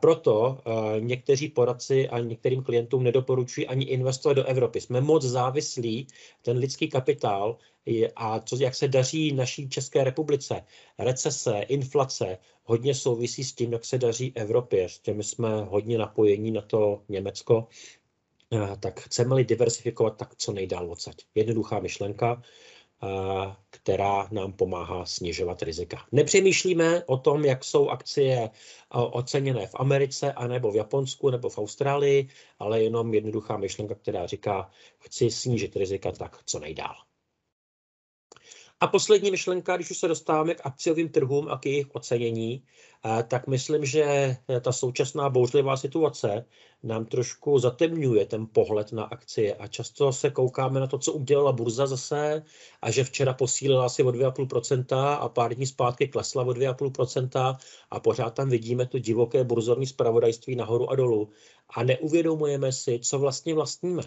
Proto 0.00 0.58
někteří 1.00 1.48
poradci 1.48 2.08
a 2.08 2.18
některým 2.18 2.62
klientům 2.62 3.02
nedoporučují 3.02 3.66
ani 3.66 3.84
investovat 3.84 4.34
do 4.34 4.44
Evropy. 4.44 4.80
Jsme 4.80 5.00
moc 5.00 5.24
závislí, 5.24 6.06
ten 6.42 6.58
lidský 6.58 6.88
kapitál 6.88 7.56
a 8.16 8.40
co, 8.40 8.56
jak 8.56 8.74
se 8.74 8.88
daří 8.88 9.32
naší 9.32 9.68
České 9.68 10.04
republice, 10.04 10.64
recese, 10.98 11.60
inflace, 11.68 12.38
hodně 12.64 12.94
souvisí 12.94 13.44
s 13.44 13.52
tím, 13.52 13.72
jak 13.72 13.84
se 13.84 13.98
daří 13.98 14.32
Evropě. 14.34 14.88
S 14.88 14.98
těmi 14.98 15.24
jsme 15.24 15.64
hodně 15.64 15.98
napojení 15.98 16.50
na 16.50 16.60
to 16.60 17.02
Německo 17.08 17.66
tak 18.80 19.00
chceme-li 19.00 19.44
diversifikovat, 19.44 20.16
tak 20.16 20.36
co 20.36 20.52
nejdál 20.52 20.90
odsaď. 20.90 21.16
Jednoduchá 21.34 21.80
myšlenka, 21.80 22.42
eh, 23.02 23.06
která 23.70 24.28
nám 24.30 24.52
pomáhá 24.52 25.06
snižovat 25.06 25.62
rizika. 25.62 26.06
Nepřemýšlíme 26.12 27.04
o 27.04 27.16
tom, 27.16 27.44
jak 27.44 27.64
jsou 27.64 27.88
akcie 27.88 28.38
eh, 28.44 28.50
oceněné 28.90 29.66
v 29.66 29.74
Americe, 29.74 30.32
anebo 30.32 30.72
v 30.72 30.76
Japonsku, 30.76 31.30
nebo 31.30 31.48
v 31.48 31.58
Austrálii, 31.58 32.28
ale 32.58 32.82
jenom 32.82 33.14
jednoduchá 33.14 33.56
myšlenka, 33.56 33.94
která 33.94 34.26
říká, 34.26 34.70
chci 34.98 35.30
snížit 35.30 35.76
rizika, 35.76 36.12
tak 36.12 36.38
co 36.44 36.58
nejdál. 36.58 37.07
A 38.80 38.86
poslední 38.86 39.30
myšlenka, 39.30 39.76
když 39.76 39.90
už 39.90 39.98
se 39.98 40.08
dostáváme 40.08 40.54
k 40.54 40.60
akciovým 40.66 41.08
trhům 41.08 41.48
a 41.48 41.58
k 41.58 41.66
jejich 41.66 41.94
ocenění, 41.94 42.64
eh, 43.04 43.22
tak 43.22 43.46
myslím, 43.46 43.84
že 43.84 44.02
eh, 44.02 44.60
ta 44.60 44.72
současná 44.72 45.30
bouřlivá 45.30 45.76
situace 45.76 46.44
nám 46.82 47.04
trošku 47.04 47.58
zatemňuje 47.58 48.26
ten 48.26 48.46
pohled 48.46 48.92
na 48.92 49.04
akcie. 49.04 49.54
A 49.54 49.66
často 49.66 50.12
se 50.12 50.30
koukáme 50.30 50.80
na 50.80 50.86
to, 50.86 50.98
co 50.98 51.12
udělala 51.12 51.52
burza 51.52 51.86
zase 51.86 52.42
a 52.82 52.90
že 52.90 53.04
včera 53.04 53.34
posílila 53.34 53.86
asi 53.86 54.02
o 54.02 54.10
2,5% 54.10 55.18
a 55.20 55.28
pár 55.28 55.54
dní 55.54 55.66
zpátky 55.66 56.08
klesla 56.08 56.42
o 56.42 56.50
2,5% 56.50 57.58
a 57.90 58.00
pořád 58.00 58.30
tam 58.30 58.50
vidíme 58.50 58.86
to 58.86 58.98
divoké 58.98 59.44
burzovní 59.44 59.86
spravodajství 59.86 60.56
nahoru 60.56 60.90
a 60.90 60.96
dolů. 60.96 61.30
A 61.70 61.82
neuvědomujeme 61.82 62.72
si, 62.72 62.98
co 62.98 63.18
vlastně 63.18 63.54
vlastníme. 63.54 64.02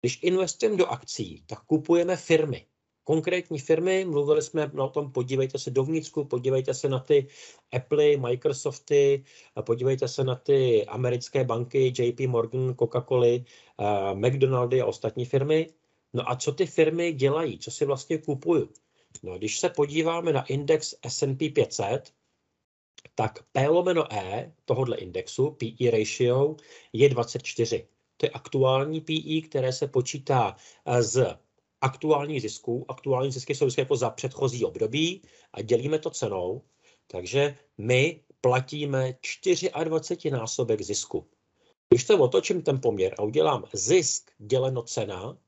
Když 0.00 0.18
investujeme 0.22 0.76
do 0.76 0.86
akcí, 0.86 1.44
tak 1.46 1.60
kupujeme 1.64 2.16
firmy 2.16 2.66
konkrétní 3.04 3.58
firmy, 3.58 4.04
mluvili 4.04 4.42
jsme 4.42 4.66
o 4.66 4.88
tom, 4.88 5.12
podívejte 5.12 5.58
se 5.58 5.70
dovnitřku, 5.70 6.24
podívejte 6.24 6.74
se 6.74 6.88
na 6.88 6.98
ty 6.98 7.26
Apple, 7.72 8.16
Microsofty, 8.16 9.24
podívejte 9.60 10.08
se 10.08 10.24
na 10.24 10.34
ty 10.34 10.86
americké 10.86 11.44
banky, 11.44 11.92
JP 11.98 12.20
Morgan, 12.20 12.74
Coca-Cola, 12.74 13.44
McDonaldy 14.14 14.80
a 14.80 14.86
ostatní 14.86 15.24
firmy. 15.24 15.70
No 16.12 16.30
a 16.30 16.36
co 16.36 16.52
ty 16.52 16.66
firmy 16.66 17.12
dělají, 17.12 17.58
co 17.58 17.70
si 17.70 17.84
vlastně 17.84 18.18
kupují? 18.18 18.68
No, 19.22 19.38
když 19.38 19.58
se 19.58 19.68
podíváme 19.68 20.32
na 20.32 20.46
index 20.46 20.94
S&P 21.08 21.48
500, 21.48 22.12
tak 23.14 23.44
P 23.52 23.68
lomeno 23.68 24.12
E 24.14 24.52
tohohle 24.64 24.96
indexu, 24.96 25.50
PE 25.50 25.90
ratio, 25.90 26.56
je 26.92 27.08
24. 27.08 27.86
To 28.16 28.26
je 28.26 28.30
aktuální 28.30 29.00
PE, 29.00 29.48
které 29.48 29.72
se 29.72 29.86
počítá 29.86 30.56
z 31.00 31.38
aktuální 31.80 32.40
zisků. 32.40 32.84
Aktuální 32.88 33.32
zisky 33.32 33.54
jsou 33.54 33.64
vždycky 33.66 33.80
jako 33.80 33.96
za 33.96 34.10
předchozí 34.10 34.64
období 34.64 35.22
a 35.52 35.62
dělíme 35.62 35.98
to 35.98 36.10
cenou. 36.10 36.62
Takže 37.06 37.56
my 37.78 38.20
platíme 38.40 39.14
24 39.84 40.30
násobek 40.30 40.82
zisku. 40.82 41.26
Když 41.88 42.04
to 42.04 42.18
otočím 42.18 42.62
ten 42.62 42.80
poměr 42.80 43.14
a 43.18 43.22
udělám 43.22 43.64
zisk 43.72 44.30
děleno 44.38 44.82
cena, 44.82 45.38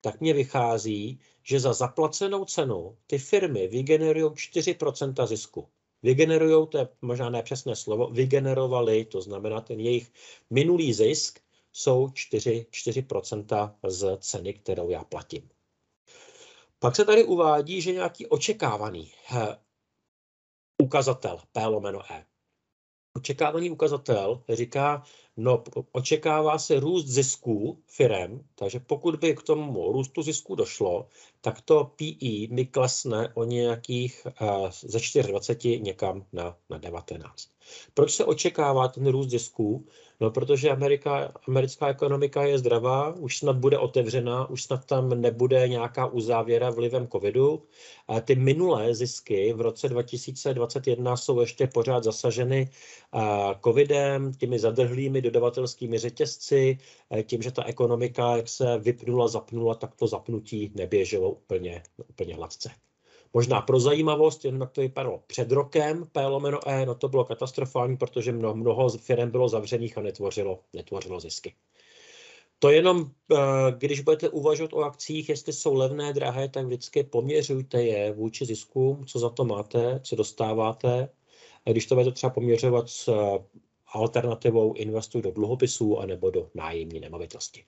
tak 0.00 0.20
mě 0.20 0.34
vychází, 0.34 1.20
že 1.42 1.60
za 1.60 1.72
zaplacenou 1.72 2.44
cenu 2.44 2.96
ty 3.06 3.18
firmy 3.18 3.68
vygenerují 3.68 4.24
4% 4.24 5.26
zisku. 5.26 5.68
Vygenerují, 6.02 6.66
to 6.68 6.78
je 6.78 6.88
možná 7.02 7.30
nepřesné 7.30 7.76
slovo, 7.76 8.10
vygenerovali, 8.10 9.04
to 9.04 9.20
znamená 9.20 9.60
ten 9.60 9.80
jejich 9.80 10.12
minulý 10.50 10.92
zisk, 10.92 11.40
jsou 11.72 12.10
4, 12.10 12.66
4% 12.70 13.74
z 13.86 14.18
ceny, 14.20 14.54
kterou 14.54 14.90
já 14.90 15.04
platím. 15.04 15.48
Pak 16.78 16.96
se 16.96 17.04
tady 17.04 17.24
uvádí, 17.24 17.80
že 17.80 17.92
nějaký 17.92 18.26
očekávaný 18.26 19.12
ukazatel 20.82 21.38
P 21.52 21.66
lomeno 21.66 22.12
E. 22.12 22.26
Očekávaný 23.16 23.70
ukazatel 23.70 24.44
říká, 24.48 25.02
no 25.36 25.64
očekává 25.92 26.58
se 26.58 26.80
růst 26.80 27.06
zisků 27.06 27.82
firem, 27.86 28.48
takže 28.54 28.80
pokud 28.80 29.16
by 29.16 29.36
k 29.36 29.42
tomu 29.42 29.92
růstu 29.92 30.22
zisků 30.22 30.54
došlo, 30.54 31.08
tak 31.40 31.60
to 31.60 31.84
PE 31.84 32.54
mi 32.54 32.66
klesne 32.66 33.34
o 33.34 33.44
nějakých 33.44 34.26
uh, 34.40 34.70
ze 34.70 35.22
24 35.22 35.80
někam 35.80 36.26
na, 36.32 36.58
na 36.70 36.78
19. 36.78 37.51
Proč 37.94 38.14
se 38.14 38.24
očekává 38.24 38.88
ten 38.88 39.06
růst 39.06 39.30
zisků? 39.30 39.86
No, 40.20 40.30
protože 40.30 40.70
Amerika, 40.70 41.32
americká 41.48 41.88
ekonomika 41.88 42.42
je 42.42 42.58
zdravá, 42.58 43.14
už 43.14 43.38
snad 43.38 43.56
bude 43.56 43.78
otevřená, 43.78 44.50
už 44.50 44.62
snad 44.62 44.84
tam 44.84 45.20
nebude 45.20 45.68
nějaká 45.68 46.06
uzávěra 46.06 46.70
vlivem 46.70 47.08
covidu. 47.08 47.62
A 48.08 48.20
ty 48.20 48.34
minulé 48.34 48.94
zisky 48.94 49.52
v 49.52 49.60
roce 49.60 49.88
2021 49.88 51.16
jsou 51.16 51.40
ještě 51.40 51.66
pořád 51.66 52.04
zasaženy 52.04 52.70
covidem, 53.64 54.32
těmi 54.34 54.58
zadrhlými 54.58 55.22
dodavatelskými 55.22 55.98
řetězci, 55.98 56.78
tím, 57.22 57.42
že 57.42 57.52
ta 57.52 57.64
ekonomika, 57.64 58.36
jak 58.36 58.48
se 58.48 58.78
vypnula, 58.78 59.28
zapnula, 59.28 59.74
tak 59.74 59.94
to 59.94 60.06
zapnutí 60.06 60.72
neběželo 60.74 61.30
úplně, 61.30 61.82
úplně 62.08 62.34
hladce. 62.34 62.70
Možná 63.34 63.60
pro 63.60 63.80
zajímavost, 63.80 64.44
jen 64.44 64.60
jak 64.60 64.70
to 64.70 64.80
vypadalo 64.80 65.22
před 65.26 65.52
rokem, 65.52 66.06
P 66.12 66.26
lomeno 66.26 66.68
E, 66.68 66.86
no 66.86 66.94
to 66.94 67.08
bylo 67.08 67.24
katastrofální, 67.24 67.96
protože 67.96 68.32
mnoho, 68.32 68.54
mnoho 68.54 68.88
firm 68.88 69.30
bylo 69.30 69.48
zavřených 69.48 69.98
a 69.98 70.00
netvořilo, 70.00 70.60
netvořilo 70.72 71.20
zisky. 71.20 71.54
To 72.58 72.70
jenom, 72.70 73.10
eh, 73.32 73.36
když 73.78 74.00
budete 74.00 74.28
uvažovat 74.28 74.72
o 74.72 74.80
akcích, 74.80 75.28
jestli 75.28 75.52
jsou 75.52 75.74
levné, 75.74 76.12
drahé, 76.12 76.48
tak 76.48 76.66
vždycky 76.66 77.04
poměřujte 77.04 77.82
je 77.82 78.12
vůči 78.12 78.46
ziskům, 78.46 79.06
co 79.06 79.18
za 79.18 79.30
to 79.30 79.44
máte, 79.44 80.00
co 80.04 80.16
dostáváte. 80.16 81.08
A 81.66 81.70
když 81.70 81.86
to 81.86 81.94
budete 81.94 82.12
třeba 82.12 82.30
poměřovat 82.30 82.88
s 82.88 83.08
eh, 83.08 83.44
alternativou 83.92 84.72
investuj 84.72 85.22
do 85.22 85.30
dluhopisů 85.30 85.98
anebo 85.98 86.30
do 86.30 86.50
nájemní 86.54 87.00
nemovitosti. 87.00 87.64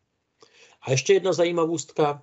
A 0.83 0.90
ještě 0.90 1.12
jedna 1.12 1.33
zajímavostka, 1.33 2.22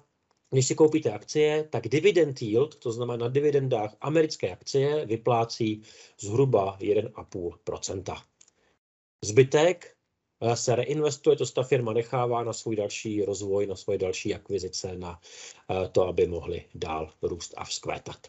když 0.51 0.67
si 0.67 0.75
koupíte 0.75 1.11
akcie, 1.11 1.67
tak 1.69 1.87
dividend 1.87 2.41
yield, 2.41 2.75
to 2.75 2.91
znamená 2.91 3.17
na 3.17 3.27
dividendách 3.27 3.95
americké 4.01 4.51
akcie, 4.51 5.05
vyplácí 5.05 5.81
zhruba 6.19 6.77
1,5% 6.79 8.21
Zbytek 9.25 9.95
eh, 10.41 10.55
se 10.55 10.75
reinvestuje, 10.75 11.35
to 11.35 11.45
ta 11.45 11.63
firma 11.63 11.93
nechává 11.93 12.43
na 12.43 12.53
svůj 12.53 12.75
další 12.75 13.25
rozvoj, 13.25 13.67
na 13.67 13.75
svoje 13.75 13.97
další 13.97 14.35
akvizice, 14.35 14.95
na 14.97 15.19
eh, 15.69 15.87
to, 15.87 16.07
aby 16.07 16.27
mohli 16.27 16.65
dál 16.75 17.13
růst 17.21 17.53
a 17.57 17.63
vzkvétat. 17.63 18.27